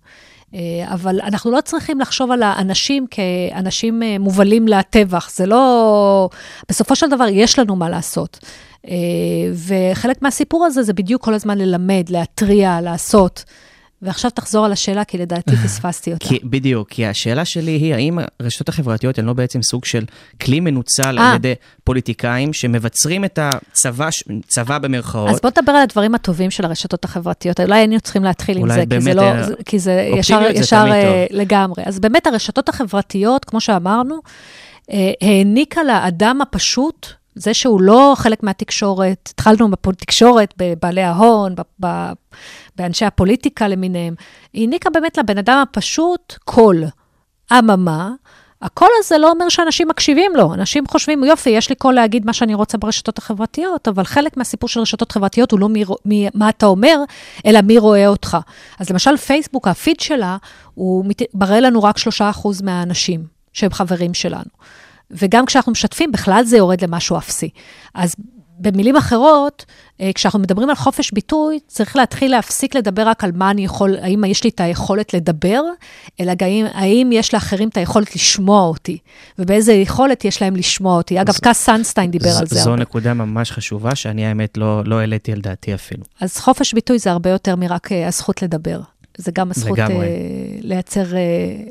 [0.85, 5.31] אבל אנחנו לא צריכים לחשוב על האנשים כאנשים מובלים לטבח.
[5.31, 6.29] זה לא...
[6.69, 8.39] בסופו של דבר, יש לנו מה לעשות.
[8.87, 8.93] אה,
[9.55, 13.45] וחלק מהסיפור הזה זה בדיוק כל הזמן ללמד, להתריע, לעשות.
[14.03, 16.29] ועכשיו תחזור על השאלה, כי לדעתי פספסתי אותה.
[16.29, 20.05] כי, בדיוק, כי השאלה שלי היא, האם הרשתות החברתיות הן לא בעצם סוג של
[20.41, 21.09] כלי מנוצל 아.
[21.09, 21.35] על אה.
[21.35, 24.09] ידי פוליטיקאים שמבצרים את הצבא,
[24.47, 25.31] צבא במרכאות?
[25.31, 27.61] אז בוא נדבר על הדברים הטובים של הרשתות החברתיות.
[27.61, 30.85] אולי היינו צריכים להתחיל עם זה, כי זה לא, אה, כי זה ישר, זה ישר
[31.31, 31.83] לגמרי.
[31.87, 34.21] אז באמת הרשתות החברתיות, כמו שאמרנו,
[35.21, 41.55] העניקה לאדם הפשוט, זה שהוא לא חלק מהתקשורת, התחלנו בתקשורת, בבעלי ההון,
[42.77, 44.15] באנשי הפוליטיקה למיניהם,
[44.53, 46.85] היא העניקה באמת לבן אדם הפשוט קול.
[47.53, 48.11] אממה,
[48.63, 50.55] הקול הזה לא אומר שאנשים מקשיבים לו.
[50.55, 54.69] אנשים חושבים, יופי, יש לי קול להגיד מה שאני רוצה ברשתות החברתיות, אבל חלק מהסיפור
[54.69, 56.99] של רשתות חברתיות הוא לא מי, מי, מה אתה אומר,
[57.47, 58.37] אלא מי רואה אותך.
[58.79, 60.37] אז למשל, פייסבוק, הפיד שלה,
[60.75, 62.03] הוא מראה לנו רק 3%
[62.63, 64.51] מהאנשים שהם חברים שלנו.
[65.11, 67.51] וגם כשאנחנו משתפים, בכלל זה יורד למשהו אפסי.
[67.95, 68.15] אז
[68.59, 69.65] במילים אחרות,
[70.01, 73.97] אה, כשאנחנו מדברים על חופש ביטוי, צריך להתחיל להפסיק לדבר רק על מה אני יכול,
[74.03, 75.63] האם יש לי את היכולת לדבר,
[76.21, 78.99] אלא גם האם יש לאחרים את היכולת לשמוע אותי,
[79.39, 81.21] ובאיזה יכולת יש להם לשמוע אותי.
[81.21, 82.57] אגב, קאס סנסטיין דיבר על זה.
[82.57, 82.83] זו הרבה.
[82.83, 86.05] נקודה ממש חשובה, שאני האמת לא, לא העליתי על דעתי אפילו.
[86.21, 88.81] אז חופש ביטוי זה הרבה יותר מרק אה, הזכות לדבר.
[89.17, 89.83] זה גם הזכות uh,
[90.61, 91.15] לייצר, uh,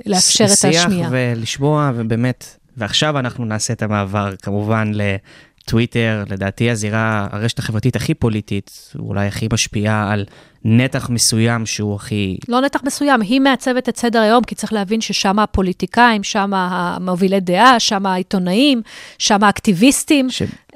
[0.06, 0.89] לאפשר את השמיעה.
[0.89, 8.13] שיח ולשמוע, ובאמת, ועכשיו אנחנו נעשה את המעבר כמובן לטוויטר, לדעתי הזירה, הרשת החברתית הכי
[8.13, 10.25] פוליטית, אולי הכי משפיעה על
[10.65, 12.37] נתח מסוים שהוא הכי...
[12.47, 17.39] לא נתח מסוים, היא מעצבת את סדר היום, כי צריך להבין ששם הפוליטיקאים, שם המובילי
[17.39, 18.81] דעה, שם העיתונאים,
[19.17, 20.27] שם האקטיביסטים.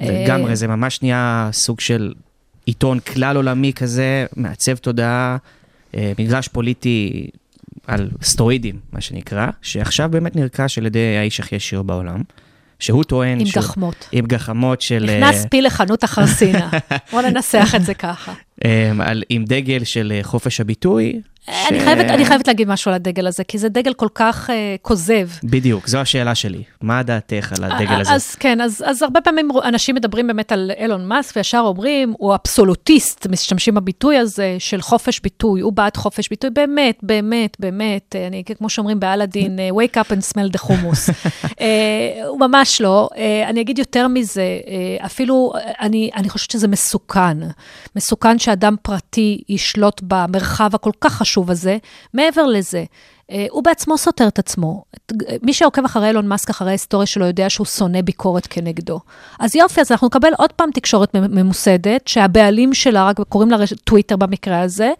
[0.01, 2.13] לגמרי, אה, זה ממש נהיה סוג של
[2.65, 5.37] עיתון כלל עולמי כזה, מעצב תודעה,
[5.95, 7.29] אה, מגרש פוליטי
[7.87, 12.21] על סטרואידים, מה שנקרא, שעכשיו באמת נרכש על ידי האיש הכי עשיר בעולם.
[12.79, 13.39] שהוא טוען...
[13.39, 14.07] עם שהוא, גחמות.
[14.11, 15.03] עם גחמות של...
[15.03, 16.69] נכנס פיל לחנות החרסינה.
[17.11, 18.33] בוא ננסח את זה ככה.
[18.65, 21.83] אמ, על, עם דגל של אה, חופש הביטוי, אני, ש...
[21.83, 25.29] חייבת, אני חייבת להגיד משהו על הדגל הזה, כי זה דגל כל כך uh, כוזב.
[25.43, 26.63] בדיוק, זו השאלה שלי.
[26.81, 28.13] מה דעתך על הדגל הזה?
[28.13, 32.35] אז כן, אז, אז הרבה פעמים אנשים מדברים באמת על אילון מאסק, וישר אומרים, הוא
[32.35, 38.43] אבסולוטיסט, משתמשים בביטוי הזה של חופש ביטוי, הוא בעד חופש ביטוי, באמת, באמת, באמת, אני,
[38.57, 41.09] כמו שאומרים באלאדין, אה, wake up and smell the hummus.
[41.45, 41.59] uh,
[42.27, 43.09] הוא ממש לא.
[43.11, 43.17] Uh,
[43.49, 44.59] אני אגיד יותר מזה,
[45.01, 47.37] uh, אפילו, אני, אני חושבת שזה מסוכן.
[47.95, 51.77] מסוכן שאדם פרטי ישלוט במרחב הכל כך חשוב הזה.
[52.13, 52.83] מעבר לזה,
[53.49, 54.83] הוא בעצמו סותר את עצמו.
[55.41, 58.99] מי שעוקב אחרי אילון מאסק, אחרי ההיסטוריה שלו, יודע שהוא שונא ביקורת כנגדו.
[59.39, 64.15] אז יופי, אז אנחנו נקבל עוד פעם תקשורת ממוסדת, שהבעלים שלה, רק קוראים לה טוויטר
[64.15, 64.91] במקרה הזה,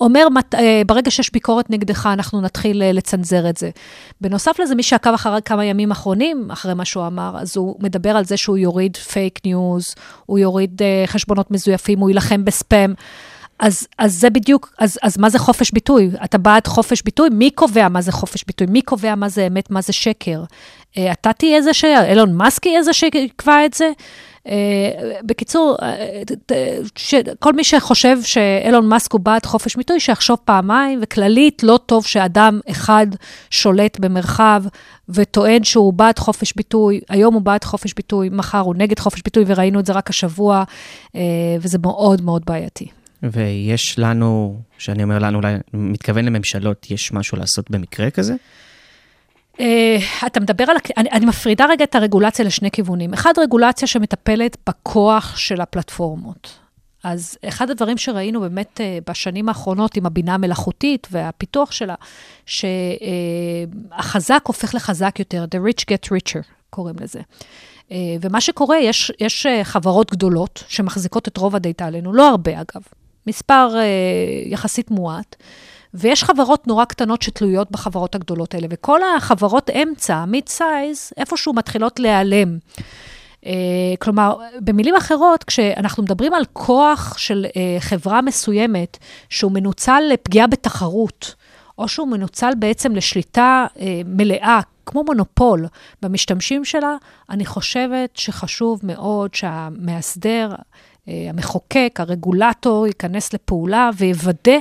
[0.00, 3.70] אומר, אה, ברגע שיש ביקורת נגדך, אנחנו נתחיל אה, לצנזר את זה.
[4.20, 8.10] בנוסף לזה, מי שעקב אחרי כמה ימים אחרונים, אחרי מה שהוא אמר, אז הוא מדבר
[8.10, 9.94] על זה שהוא יוריד פייק ניוז,
[10.26, 12.94] הוא יוריד חשבונות מזויפים, הוא יילחם בספאם.
[13.58, 16.10] אז, אז זה בדיוק, אז, אז מה זה חופש ביטוי?
[16.24, 17.28] אתה בעד חופש ביטוי?
[17.32, 18.66] מי קובע מה זה חופש ביטוי?
[18.70, 20.42] מי קובע מה זה אמת, מה זה שקר?
[20.98, 21.84] אה, אתה תהיה זה ש...
[21.84, 23.90] אילון מאסק יהיה זה שיקבע את זה?
[24.46, 24.48] Uh,
[25.22, 25.76] בקיצור,
[26.96, 32.06] ש, כל מי שחושב שאילון מאסק הוא בעד חופש ביטוי, שיחשוב פעמיים, וכללית, לא טוב
[32.06, 33.06] שאדם אחד
[33.50, 34.62] שולט במרחב
[35.08, 39.44] וטוען שהוא בעד חופש ביטוי, היום הוא בעד חופש ביטוי, מחר הוא נגד חופש ביטוי,
[39.46, 40.64] וראינו את זה רק השבוע,
[41.60, 42.86] וזה מאוד מאוד בעייתי.
[43.22, 48.34] ויש לנו, שאני אומר לנו, אולי מתכוון לממשלות, יש משהו לעשות במקרה כזה?
[49.56, 49.60] Uh,
[50.26, 53.12] אתה מדבר על, אני, אני מפרידה רגע את הרגולציה לשני כיוונים.
[53.12, 56.58] אחד, רגולציה שמטפלת בכוח של הפלטפורמות.
[57.04, 61.94] אז אחד הדברים שראינו באמת uh, בשנים האחרונות עם הבינה המלאכותית והפיתוח שלה,
[62.46, 67.20] שהחזק uh, הופך לחזק יותר, the rich get richer, קוראים לזה.
[67.88, 72.52] Uh, ומה שקורה, יש, יש uh, חברות גדולות שמחזיקות את רוב הדאטה עלינו, לא הרבה
[72.52, 72.82] אגב,
[73.26, 73.82] מספר אה,
[74.46, 75.36] יחסית מועט.
[75.94, 82.00] ויש חברות נורא קטנות שתלויות בחברות הגדולות האלה, וכל החברות אמצע, מיד סייז, איפשהו מתחילות
[82.00, 82.58] להיעלם.
[83.44, 83.48] Uh,
[83.98, 91.34] כלומר, במילים אחרות, כשאנחנו מדברים על כוח של uh, חברה מסוימת, שהוא מנוצל לפגיעה בתחרות,
[91.78, 95.66] או שהוא מנוצל בעצם לשליטה uh, מלאה, כמו מונופול,
[96.02, 96.96] במשתמשים שלה,
[97.30, 100.54] אני חושבת שחשוב מאוד שהמאסדר,
[101.08, 104.58] המחוקק, הרגולטור, ייכנס לפעולה ויוודא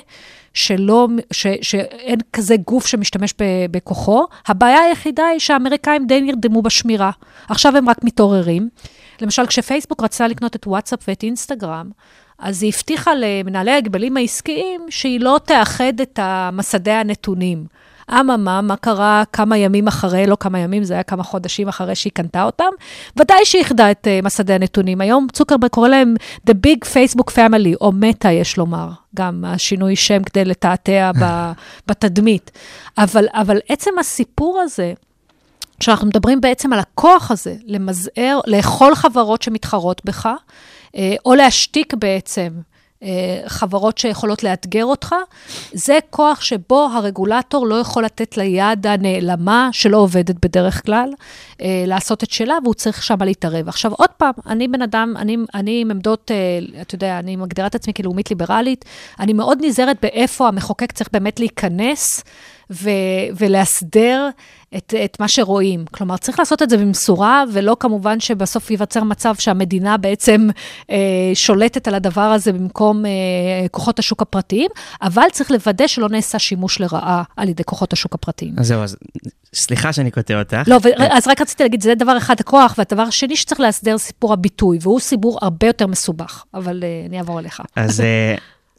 [0.53, 3.33] שלא, ש, שאין כזה גוף שמשתמש
[3.71, 4.25] בכוחו.
[4.47, 7.11] הבעיה היחידה היא שהאמריקאים די נרדמו בשמירה.
[7.49, 8.69] עכשיו הם רק מתעוררים.
[9.21, 11.89] למשל, כשפייסבוק רצה לקנות את וואטסאפ ואת אינסטגרם,
[12.39, 16.19] אז היא הבטיחה למנהלי ההגבלים העסקיים שהיא לא תאחד את
[16.53, 17.65] מסדי הנתונים.
[18.11, 22.11] אממה, מה קרה כמה ימים אחרי, לא כמה ימים, זה היה כמה חודשים אחרי שהיא
[22.13, 22.69] קנתה אותם?
[23.17, 25.01] ודאי שהיא איחדה את uh, מסדי הנתונים.
[25.01, 26.13] היום צוקרברג קורא להם
[26.49, 28.89] The Big Facebook Family, או מטא, יש לומר.
[29.15, 31.11] גם השינוי שם כדי לתעתע
[31.87, 32.51] בתדמית.
[32.97, 34.93] אבל, אבל עצם הסיפור הזה,
[35.79, 40.29] כשאנחנו מדברים בעצם על הכוח הזה, למזער, לאכול חברות שמתחרות בך,
[40.95, 42.49] אה, או להשתיק בעצם
[43.47, 45.15] חברות שיכולות לאתגר אותך,
[45.73, 51.09] זה כוח שבו הרגולטור לא יכול לתת ליד הנעלמה, שלא עובדת בדרך כלל,
[51.61, 53.67] אה, לעשות את שלה, והוא צריך שם להתערב.
[53.67, 57.67] עכשיו, עוד פעם, אני בן אדם, אני, אני עם עמדות, אה, אתה יודע, אני מגדירה
[57.67, 58.85] את עצמי כלאומית ליברלית,
[59.19, 62.23] אני מאוד נזהרת באיפה המחוקק צריך באמת להיכנס.
[62.71, 62.89] ו-
[63.37, 64.29] ולהסדר
[64.77, 65.85] את, את מה שרואים.
[65.91, 70.47] כלומר, צריך לעשות את זה במשורה, ולא כמובן שבסוף ייווצר מצב שהמדינה בעצם
[70.89, 70.95] אה,
[71.33, 73.11] שולטת על הדבר הזה במקום אה,
[73.71, 74.69] כוחות השוק הפרטיים,
[75.01, 78.53] אבל צריך לוודא שלא נעשה שימוש לרעה על ידי כוחות השוק הפרטיים.
[78.57, 78.95] אז זהו, אז
[79.53, 80.67] סליחה שאני קוטע אותך.
[80.67, 84.33] לא, ו- אז רק רציתי להגיד, זה דבר אחד, הכוח, והדבר השני שצריך להסדר סיפור
[84.33, 87.61] הביטוי, והוא סיפור הרבה יותר מסובך, אבל אה, אני אעבור אליך.
[87.75, 88.35] אז אה,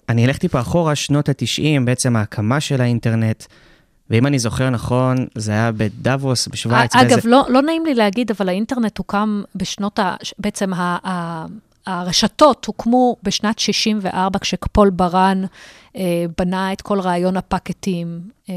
[0.08, 3.44] אני אלך טיפה אחורה, שנות ה-90, בעצם ההקמה של האינטרנט.
[4.10, 6.96] ואם אני זוכר נכון, זה היה בדאבוס, בשוויץ.
[6.96, 7.28] אגב, באיזה...
[7.28, 10.14] לא, לא נעים לי להגיד, אבל האינטרנט הוקם בשנות ה...
[10.38, 10.98] בעצם ה...
[11.08, 11.46] ה...
[11.86, 15.44] הרשתות הוקמו בשנת 64, כשפול ברן
[15.96, 16.02] אה,
[16.38, 18.54] בנה את כל רעיון הפקטים אה,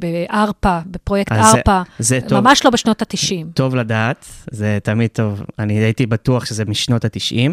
[0.00, 3.46] בארפא, בפרויקט ארפא, זה, זה ממש טוב, לא בשנות ה-90.
[3.54, 5.42] טוב לדעת, זה תמיד טוב.
[5.58, 7.50] אני הייתי בטוח שזה משנות ה-90,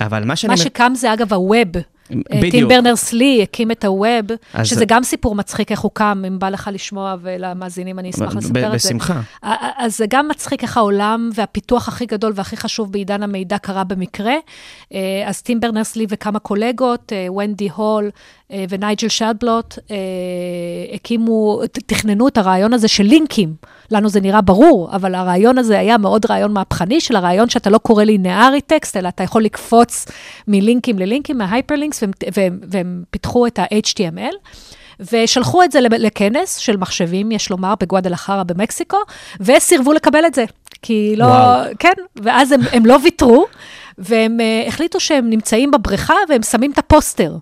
[0.00, 0.50] אבל מה שאני...
[0.50, 1.68] מה שקם זה אגב הווב.
[2.10, 2.50] בדיוק.
[2.50, 4.26] טים ברנרס לי הקים את הווב,
[4.64, 8.74] שזה גם סיפור מצחיק איך הוא קם, אם בא לך לשמוע ולמאזינים, אני אשמח לספר
[8.74, 8.88] את זה.
[8.88, 9.20] בשמחה.
[9.78, 14.34] אז זה גם מצחיק איך העולם והפיתוח הכי גדול והכי חשוב בעידן המידע קרה במקרה.
[14.94, 18.10] אה, אז טים ברנרס לי וכמה קולגות, אה, ונדי הול
[18.50, 19.78] אה, ונייג'ל שלבלוט,
[20.94, 23.54] הקימו, תכננו את הרעיון הזה של לינקים.
[23.90, 27.78] לנו זה נראה ברור, אבל הרעיון הזה היה מאוד רעיון מהפכני, של הרעיון שאתה לא
[27.78, 30.06] קורא לינארי טקסט, אלא אתה יכול לקפוץ
[30.48, 34.34] מלינקים ללינקים, מההייפרלינקס, והם, והם, והם פיתחו את ה-HTML.
[35.12, 38.96] ושלחו את זה לכנס של מחשבים, יש לומר, בגואדלחרה במקסיקו,
[39.40, 40.44] וסירבו לקבל את זה.
[40.82, 41.64] כי לא, וואו.
[41.78, 43.46] כן, ואז הם, הם לא ויתרו,
[43.98, 47.36] והם uh, החליטו שהם נמצאים בבריכה והם שמים את הפוסטר.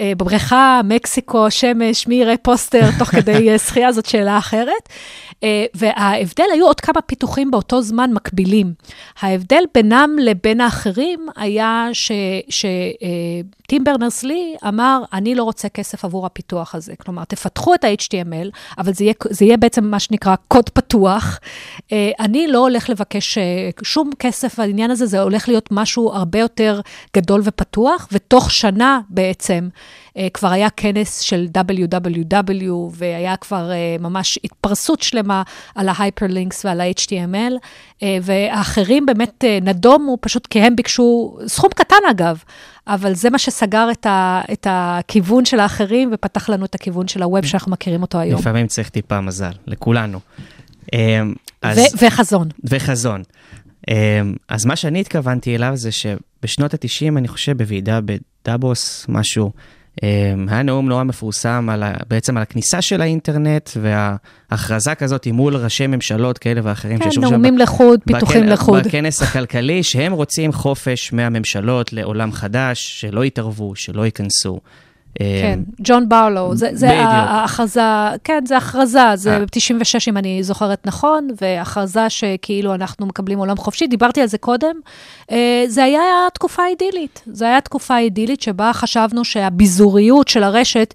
[0.00, 4.88] אה, בבריכה, מקסיקו, שמש, מי יראה פוסטר תוך כדי אה, שחייה, זאת שאלה אחרת.
[5.42, 8.72] אה, וההבדל, היו עוד כמה פיתוחים באותו זמן מקבילים.
[9.20, 11.88] ההבדל בינם לבין האחרים היה
[12.48, 16.92] שטים ברנרס-לי אמר, אני לא רוצה כסף עבור הפיתוח הזה.
[16.96, 21.38] כלומר, תפתחו את ה-HTML, אבל זה יהיה, זה יהיה בעצם מה שנקרא קוד פתוח.
[22.20, 23.38] אני לא הולך לבקש
[23.82, 26.80] שום כסף על העניין הזה, זה הולך להיות משהו הרבה יותר
[27.16, 29.68] גדול ופתוח, ותוך שנה בעצם,
[30.34, 35.42] כבר היה כנס של www, והיה כבר אה, ממש התפרסות שלמה
[35.74, 37.52] על ה-hyperlinks ועל ה-HTML,
[38.02, 42.42] אה, והאחרים באמת נדומו, פשוט כי הם ביקשו, סכום קטן אגב,
[42.86, 47.22] אבל זה מה שסגר את, ה, את הכיוון של האחרים ופתח לנו את הכיוון של
[47.22, 48.40] הווב שאנחנו מכירים אותו היום.
[48.40, 50.20] לפעמים צריך טיפה מזל, לכולנו.
[51.62, 52.48] אז, ו- וחזון.
[52.64, 53.22] וחזון.
[54.48, 55.90] אז מה שאני התכוונתי אליו זה
[56.42, 59.52] שבשנות ה-90, אני חושב, בוועידה בדאבוס, משהו,
[60.02, 60.08] אמ,
[60.48, 65.86] היה נאום נורא מפורסם על ה, בעצם על הכניסה של האינטרנט וההכרזה כזאת מול ראשי
[65.86, 66.98] ממשלות כאלה ואחרים.
[66.98, 68.84] כן, נאומים לחוד, פיתוחים לחוד.
[68.84, 74.60] בכנס הכלכלי, שהם רוצים חופש מהממשלות לעולם חדש, שלא יתערבו, שלא ייכנסו.
[75.18, 77.80] כן, אמ, ג'ון ברלו, זה, זה ההכרזה,
[78.24, 83.86] כן, זה הכרזה, זה ב-96, אם אני זוכרת נכון, והכרזה שכאילו אנחנו מקבלים עולם חופשי,
[83.86, 84.76] דיברתי על זה קודם.
[85.30, 86.04] אה, זה היה
[86.34, 90.94] תקופה אידילית, זה היה תקופה אידילית שבה חשבנו שהביזוריות של הרשת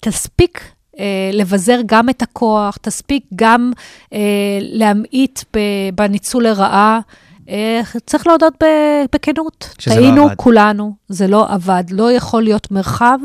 [0.00, 0.60] תספיק
[0.98, 3.72] אה, לבזר גם את הכוח, תספיק גם
[4.12, 4.18] אה,
[4.60, 5.40] להמעיט
[5.94, 7.00] בניצול לרעה.
[8.06, 8.54] צריך להודות
[9.12, 9.68] בכנות.
[9.86, 9.94] לא.
[9.94, 11.84] טעינו כולנו, זה לא עבד.
[11.90, 13.18] לא יכול להיות מרחב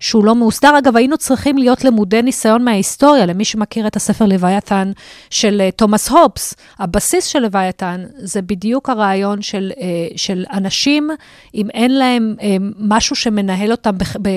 [0.00, 0.78] שהוא לא מאוסדר.
[0.78, 4.92] אגב, היינו צריכים להיות למודי ניסיון מההיסטוריה, למי שמכיר את הספר לוויתן
[5.30, 6.54] של אה, תומאס הופס.
[6.78, 11.10] הבסיס של לוויתן זה בדיוק הרעיון של, אה, של אנשים,
[11.54, 13.94] אם אין להם אה, משהו שמנהל אותם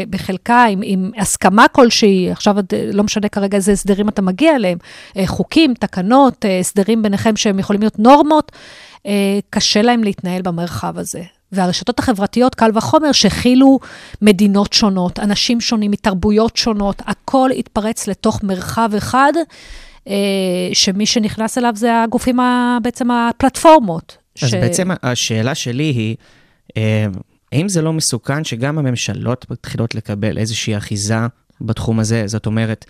[0.10, 2.56] בחלקה, עם, עם הסכמה כלשהי, עכשיו
[2.94, 4.78] לא משנה כרגע איזה הסדרים אתה מגיע אליהם,
[5.26, 8.52] חוקים, תקנות, הסדרים ביניכם שהם יכולים להיות נורמות.
[9.06, 11.24] אה, קשה להם להתנהל במרחב הזה.
[11.52, 13.80] והרשתות החברתיות, קל וחומר, שהכילו
[14.22, 19.34] מדינות שונות, אנשים שונים, מתרבויות שונות, הכל התפרץ לתוך מרחב אחד,
[20.08, 20.14] אה,
[20.74, 24.18] שמי שנכנס אליו זה הגופים, ה, בעצם הפלטפורמות.
[24.42, 24.54] אז ש...
[24.54, 26.16] בעצם השאלה שלי היא,
[26.78, 27.06] אה,
[27.52, 31.18] האם זה לא מסוכן שגם הממשלות מתחילות לקבל איזושהי אחיזה
[31.62, 32.24] בתחום הזה?
[32.26, 32.86] זאת אומרת,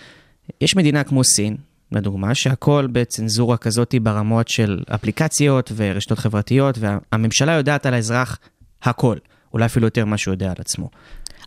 [0.61, 1.57] יש מדינה כמו סין,
[1.91, 8.39] לדוגמה, שהכל בצנזורה כזאת ברמות של אפליקציות ורשתות חברתיות, והממשלה יודעת על האזרח
[8.83, 9.15] הכל,
[9.53, 10.89] אולי אפילו יותר ממה שהוא יודע על עצמו.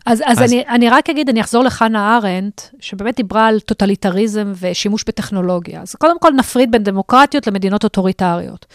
[0.05, 4.51] אז, אז, אז אני, אני רק אגיד, אני אחזור לחנה ארנדט, שבאמת דיברה על טוטליטריזם
[4.59, 5.81] ושימוש בטכנולוגיה.
[5.81, 8.65] אז קודם כל נפריד בין דמוקרטיות למדינות אוטוריטריות.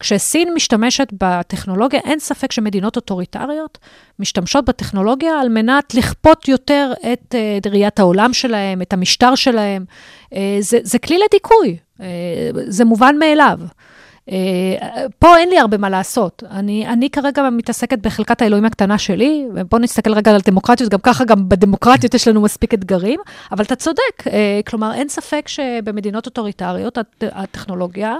[0.00, 3.78] כשסין משתמשת בטכנולוגיה, אין ספק שמדינות אוטוריטריות
[4.18, 7.34] משתמשות בטכנולוגיה על מנת לכפות יותר את
[7.64, 9.84] uh, ראיית העולם שלהם, את המשטר שלהם.
[10.24, 12.02] Uh, זה, זה כלי לדיכוי, uh,
[12.66, 13.58] זה מובן מאליו.
[15.18, 16.42] פה אין לי הרבה מה לעשות.
[16.50, 21.24] אני, אני כרגע מתעסקת בחלקת האלוהים הקטנה שלי, ובואו נסתכל רגע על דמוקרטיות, גם ככה
[21.24, 23.20] גם בדמוקרטיות יש לנו מספיק אתגרים,
[23.52, 24.24] אבל אתה צודק,
[24.66, 28.14] כלומר, אין ספק שבמדינות אוטוריטריות הטכנולוגיה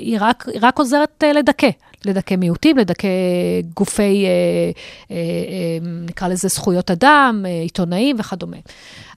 [0.00, 1.70] היא, רק, היא רק עוזרת uh, לדכא,
[2.04, 3.08] לדכא מיעוטים, לדכא
[3.74, 4.26] גופי,
[5.08, 5.12] uh,
[5.82, 8.56] נקרא לזה זכויות אדם, עיתונאים וכדומה.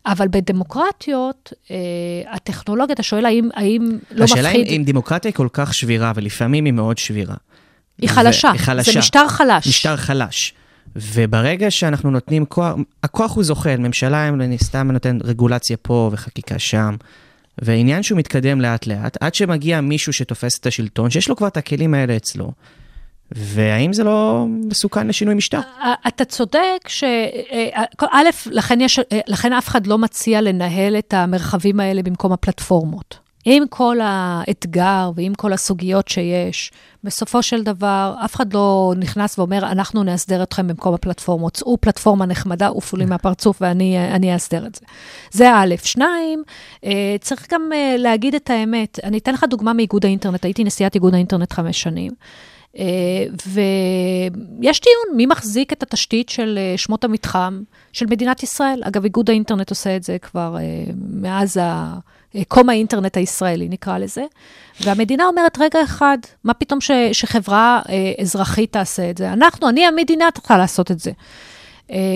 [0.05, 1.75] אבל בדמוקרטיות, אה,
[2.33, 3.81] הטכנולוגיה, אתה שואל האם, האם
[4.11, 4.45] לא מפחיד...
[4.45, 7.35] השאלה אם דמוקרטיה היא כל כך שבירה, ולפעמים היא מאוד שבירה.
[8.01, 8.91] היא חלשה, היא חלשה.
[8.91, 9.67] זה משטר חלש.
[9.67, 10.53] משטר חלש.
[10.95, 16.95] וברגע שאנחנו נותנים כוח, הכוח הוא זוחל, ממשלה, אם סתם נותן רגולציה פה וחקיקה שם,
[17.61, 21.93] ועניין שהוא מתקדם לאט-לאט, עד שמגיע מישהו שתופס את השלטון, שיש לו כבר את הכלים
[21.93, 22.51] האלה אצלו,
[23.31, 25.59] והאם זה לא מסוכן לשינוי משטר?
[26.07, 27.03] אתה צודק ש...
[28.11, 33.28] א', לכן, יש, לכן אף אחד לא מציע לנהל את המרחבים האלה במקום הפלטפורמות.
[33.45, 36.71] עם כל האתגר ועם כל הסוגיות שיש,
[37.03, 41.53] בסופו של דבר, אף אחד לא נכנס ואומר, אנחנו נאסדר אתכם במקום הפלטפורמות.
[41.53, 44.81] צאו פלטפורמה נחמדה, עופו לי מהפרצוף ואני אאסדר את זה.
[45.31, 45.75] זה א'.
[45.83, 46.43] שניים,
[47.21, 48.99] צריך גם להגיד את האמת.
[49.03, 52.11] אני אתן לך דוגמה מאיגוד האינטרנט, הייתי נשיאת איגוד האינטרנט חמש שנים.
[52.77, 57.61] אה, ויש דיון, מי מחזיק את התשתית של אה, שמות המתחם
[57.93, 58.81] של מדינת ישראל?
[58.83, 61.57] אגב, איגוד האינטרנט עושה את זה כבר אה, מאז
[62.47, 64.23] קום האינטרנט הישראלי, נקרא לזה.
[64.81, 67.81] והמדינה אומרת, רגע אחד, מה פתאום ש, שחברה
[68.21, 69.33] אזרחית תעשה את זה?
[69.33, 71.11] אנחנו, אני המדינה צריכה לעשות את זה.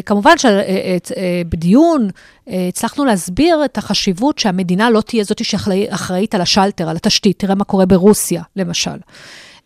[0.06, 2.10] כמובן שבדיון
[2.48, 7.40] הצלחנו להסביר את החשיבות שהמדינה לא תהיה זאת שאחראית על השלטר, על התשתית.
[7.40, 8.98] תראה מה קורה ברוסיה, למשל.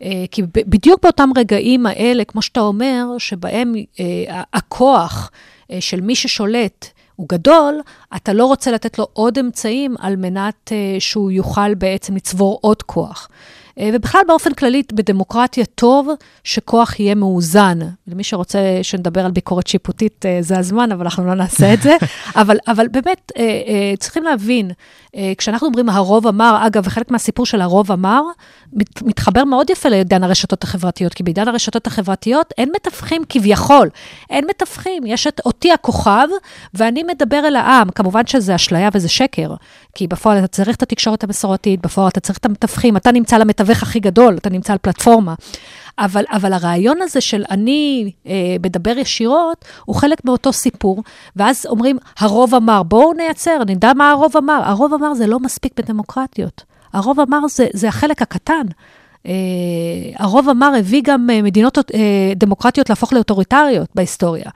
[0.02, 5.32] אה, כי בדיוק באותם רגעים האלה, כמו שאתה אומר, שבהם אה, הכוח
[5.72, 7.82] אה, של מי ששולט הוא גדול,
[8.16, 12.84] אתה לא רוצה לתת לו עוד אמצעים על מנת אה, שהוא יוכל בעצם לצבור עוד
[12.84, 13.30] כוח.
[13.80, 16.10] אה, ובכלל, באופן כללי, בדמוקרטיה טוב
[16.44, 17.80] שכוח יהיה מאוזן.
[18.08, 21.98] למי שרוצה שנדבר על ביקורת שיפוטית, אה, זה הזמן, אבל אנחנו לא נעשה את זה.
[22.42, 23.32] אבל, אבל באמת,
[24.00, 24.72] צריכים להבין,
[25.38, 28.22] כשאנחנו אומרים הרוב אמר, אגב, וחלק מהסיפור של הרוב אמר,
[28.74, 33.90] מת, מתחבר מאוד יפה לעידן הרשתות החברתיות, כי בעידן הרשתות החברתיות אין מתווכים כביכול,
[34.30, 36.28] אין מתווכים, יש את אותי הכוכב,
[36.74, 37.90] ואני מדבר אל העם.
[37.98, 39.54] כמובן שזה אשליה וזה שקר,
[39.96, 43.84] כי בפועל אתה צריך את התקשורת המסורתית, בפועל אתה צריך את המתווכים, אתה נמצא למתווך
[43.84, 45.34] הכי גדול, אתה נמצא על פלטפורמה.
[46.00, 51.04] אבל, אבל הרעיון הזה של אני אה, מדבר ישירות, הוא חלק מאותו סיפור,
[51.36, 54.62] ואז אומרים, הרוב אמר, בואו נייצר, נדע מה הרוב אמר.
[54.64, 56.64] הרוב אמר זה לא מספיק בדמוקרטיות.
[56.94, 58.64] הרוב אמר זה, זה החלק הקטן.
[59.24, 59.30] Uh,
[60.18, 61.82] הרוב אמר הביא גם uh, מדינות uh,
[62.36, 64.50] דמוקרטיות להפוך לאוטוריטריות בהיסטוריה.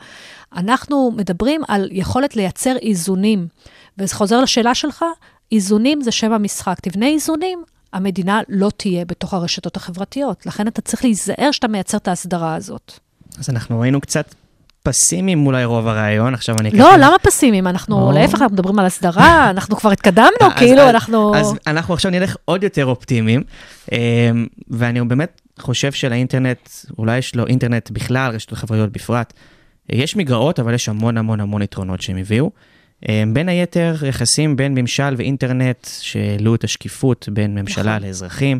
[0.55, 3.47] אנחנו מדברים על יכולת לייצר איזונים.
[3.97, 5.05] וזה חוזר לשאלה שלך,
[5.51, 6.79] איזונים זה שם המשחק.
[6.79, 10.45] תבנה איזונים, המדינה לא תהיה בתוך הרשתות החברתיות.
[10.45, 12.93] לכן אתה צריך להיזהר שאתה מייצר את ההסדרה הזאת.
[13.39, 14.35] אז אנחנו היינו קצת
[14.83, 16.71] פסימיים אולי רוב הרעיון, עכשיו אני...
[16.71, 17.67] לא, למה פסימיים?
[17.67, 21.35] אנחנו, להפך, אנחנו מדברים על הסדרה, אנחנו כבר התקדמנו, כאילו, אנחנו...
[21.35, 23.43] אז אנחנו עכשיו נלך עוד יותר אופטימיים,
[23.91, 23.97] אמ,
[24.67, 29.33] ואני באמת חושב שלאינטרנט, אולי יש לו אינטרנט בכלל, רשתות חברתיות בפרט,
[29.89, 32.51] יש מגרעות, אבל יש המון המון המון יתרונות שהם הביאו.
[33.09, 38.07] אמ, בין היתר, יחסים בין ממשל ואינטרנט שהעלו את השקיפות בין ממשלה נכון.
[38.07, 38.59] לאזרחים.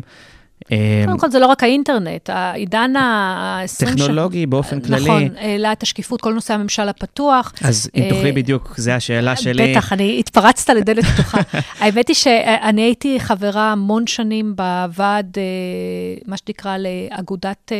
[0.70, 3.86] אמ, קודם כל, זה לא רק האינטרנט, העידן ה-20...
[3.86, 5.04] טכנולוגי באופן כללי.
[5.04, 7.52] נכון, העלה את השקיפות, כל נושא הממשל הפתוח.
[7.64, 9.72] אז אם תוכלי אה, בדיוק, זו השאלה שלי.
[9.72, 11.38] בטח, אני התפרצת לדלת פתוחה.
[11.80, 15.42] האמת היא שאני הייתי חברה המון שנים בוועד, אה,
[16.26, 17.76] מה שנקרא, לאגודת אה,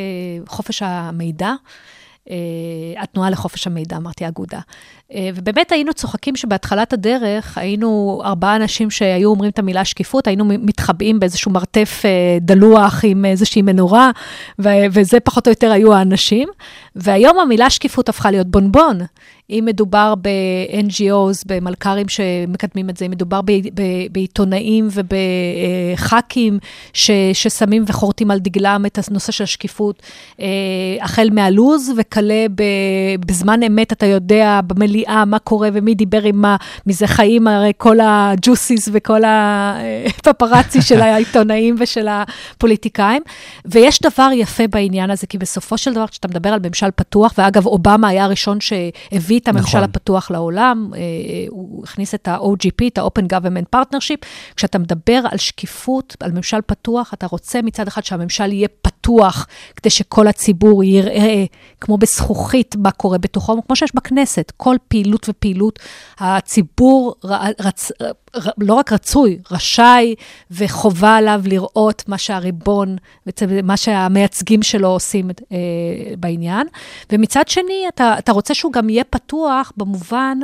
[0.46, 1.52] חופש המידע.
[2.98, 4.60] התנועה לחופש המידע, אמרתי אגודה.
[5.14, 10.44] אה, ובאמת היינו צוחקים שבהתחלת הדרך היינו ארבעה אנשים שהיו אומרים את המילה שקיפות, היינו
[10.44, 14.10] מתחבאים באיזשהו מרתף אה, דלוח עם איזושהי מנורה,
[14.58, 16.48] וזה פחות או יותר היו האנשים.
[16.96, 18.98] והיום המילה שקיפות הפכה להיות בונבון.
[19.58, 23.40] אם מדובר ב-NGOs, במלכ"רים שמקדמים את זה, אם מדובר
[24.12, 26.58] בעיתונאים ובח"כים
[26.92, 30.02] ששמים וחורטים על דגלם את הנושא של השקיפות,
[30.40, 30.46] אה,
[31.00, 32.46] החל מהלוז וכלה
[33.26, 37.96] בזמן אמת, אתה יודע, במליאה, מה קורה ומי דיבר עם מה, מזה חיים הרי כל
[38.02, 43.22] הג'וסיס וכל הפפרצי של העיתונאים ושל הפוליטיקאים.
[43.64, 47.66] ויש דבר יפה בעניין הזה, כי בסופו של דבר, כשאתה מדבר על ממשל פתוח, ואגב,
[47.66, 49.82] אובמה היה הראשון שהביא את הממשל נכון.
[49.82, 51.00] הפתוח לעולם, אה,
[51.48, 54.26] הוא הכניס את ה-OGP, את ה-Open Government Partnership.
[54.56, 59.90] כשאתה מדבר על שקיפות, על ממשל פתוח, אתה רוצה מצד אחד שהממשל יהיה פתוח, כדי
[59.90, 61.44] שכל הציבור יראה,
[61.80, 65.78] כמו בזכוכית, מה קורה בתוכו, כמו שיש בכנסת, כל פעילות ופעילות,
[66.18, 67.14] הציבור
[67.60, 67.92] רצ...
[68.58, 70.14] לא רק רצוי, רשאי
[70.50, 72.96] וחובה עליו לראות מה שהריבון,
[73.62, 75.56] מה שהמייצגים שלו עושים אה,
[76.18, 76.66] בעניין.
[77.12, 80.38] ומצד שני, אתה, אתה רוצה שהוא גם יהיה פתוח במובן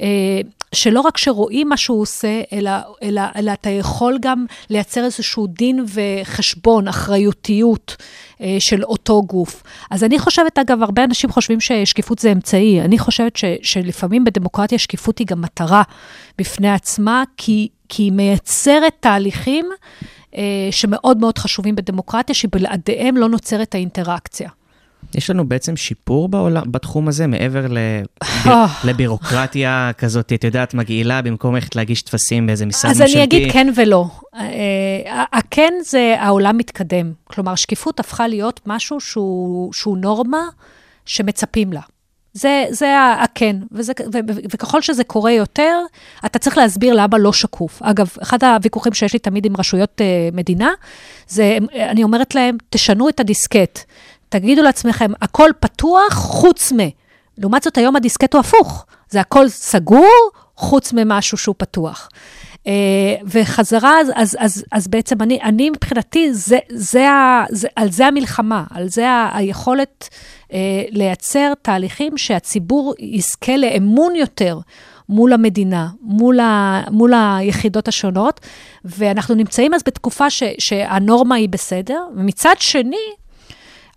[0.00, 0.40] אה,
[0.72, 2.70] שלא רק שרואים מה שהוא עושה, אלא,
[3.02, 7.96] אלא, אלא אתה יכול גם לייצר איזשהו דין וחשבון, אחריותיות
[8.40, 9.62] אה, של אותו גוף.
[9.90, 12.80] אז אני חושבת, אגב, הרבה אנשים חושבים ששקיפות זה אמצעי.
[12.80, 15.82] אני חושבת ש, שלפעמים בדמוקרטיה שקיפות היא גם מטרה
[16.38, 19.66] בפני עצמה, כי, כי היא מייצרת תהליכים
[20.36, 24.50] אה, שמאוד מאוד חשובים בדמוקרטיה, שבלעדיהם לא נוצרת האינטראקציה.
[25.14, 27.66] יש לנו בעצם שיפור בעולם, בתחום הזה, מעבר
[28.46, 28.66] אה.
[28.84, 33.10] לבירוקרטיה כזאת, את יודעת, מגעילה, במקום ללכת להגיש טפסים באיזה משרד ממשלתי.
[33.10, 34.06] אז אני אגיד כן ולא.
[34.34, 37.12] אה, הכן זה העולם מתקדם.
[37.24, 40.42] כלומר, שקיפות הפכה להיות משהו שהוא, שהוא נורמה
[41.06, 41.80] שמצפים לה.
[42.32, 45.78] זה, זה הכן, וזה, ו, ו, וככל שזה קורה יותר,
[46.26, 47.82] אתה צריך להסביר למה לא שקוף.
[47.82, 50.70] אגב, אחד הוויכוחים שיש לי תמיד עם רשויות uh, מדינה,
[51.28, 53.78] זה, אני אומרת להם, תשנו את הדיסקט.
[54.28, 56.76] תגידו לעצמכם, הכל פתוח חוץ מ...
[57.38, 58.86] לעומת זאת, היום הדיסקט הוא הפוך.
[59.10, 62.08] זה הכל סגור, חוץ ממשהו שהוא פתוח.
[62.54, 62.68] Uh,
[63.24, 68.06] וחזרה, אז, אז, אז, אז בעצם אני, אני מבחינתי, זה, זה ה, זה, על זה
[68.06, 70.08] המלחמה, על זה ה, היכולת
[70.48, 70.52] uh,
[70.90, 74.58] לייצר תהליכים שהציבור יזכה לאמון יותר
[75.08, 78.40] מול המדינה, מול, ה, מול היחידות השונות,
[78.84, 83.06] ואנחנו נמצאים אז בתקופה ש, שהנורמה היא בסדר, ומצד שני,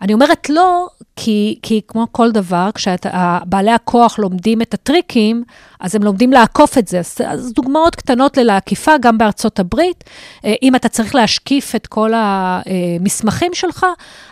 [0.01, 5.43] אני אומרת לא, כי, כי כמו כל דבר, כשבעלי הכוח לומדים את הטריקים,
[5.81, 6.99] אז הם לומדים לעקוף את זה.
[6.99, 10.03] אז, אז דוגמאות קטנות לעקיפה, גם בארצות הברית.
[10.45, 13.85] אה, אם אתה צריך להשקיף את כל המסמכים שלך,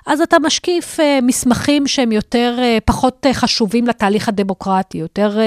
[0.05, 5.37] אז אתה משקיף אה, מסמכים שהם יותר, אה, פחות חשובים לתהליך הדמוקרטי, יותר,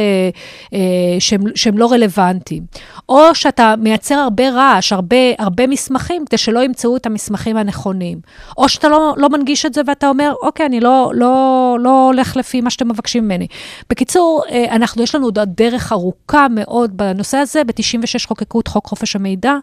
[1.18, 2.62] שהם, שהם לא רלוונטיים.
[3.08, 8.20] או שאתה מייצר הרבה רעש, הרבה, הרבה מסמכים, כדי שלא ימצאו את המסמכים הנכונים.
[8.58, 12.36] או שאתה לא, לא מנגיש את זה ואתה אומר, אוקיי, אני לא, לא, לא הולך
[12.36, 13.46] לפי מה שאתם מבקשים ממני.
[13.90, 17.64] בקיצור, אנחנו, יש לנו עוד דרך ארוכה מאוד בנושא הזה.
[17.64, 19.54] ב-96 חוקקו את חוק חופש המידע.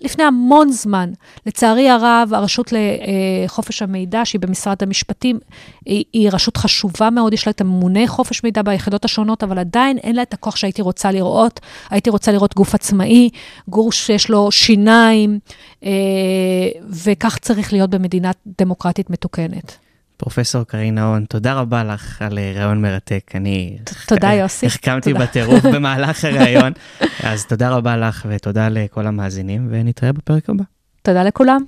[0.00, 1.12] לפני המון זמן.
[1.46, 5.38] לצערי הרב, הרשות לחופש המידע, שהיא במשרד המשפטים,
[5.86, 9.98] היא, היא רשות חשובה מאוד, יש לה את הממונה חופש מידע ביחידות השונות, אבל עדיין
[9.98, 11.60] אין לה את הכוח שהייתי רוצה לראות.
[11.90, 13.30] הייתי רוצה לראות גוף עצמאי,
[13.68, 15.38] גוף שיש לו שיניים,
[15.84, 15.90] אה,
[17.04, 19.89] וכך צריך להיות במדינה דמוקרטית מתוקנת.
[20.20, 23.32] פרופסור קרין נהון, תודה רבה לך על אה, רעיון מרתק.
[23.34, 23.78] אני...
[24.06, 24.66] תודה, יוסי.
[24.66, 26.72] החכמתי בטירוף במהלך הרעיון.
[27.22, 30.64] אז תודה רבה לך ותודה לכל המאזינים, ונתראה בפרק הבא.
[31.02, 31.64] תודה לכולם.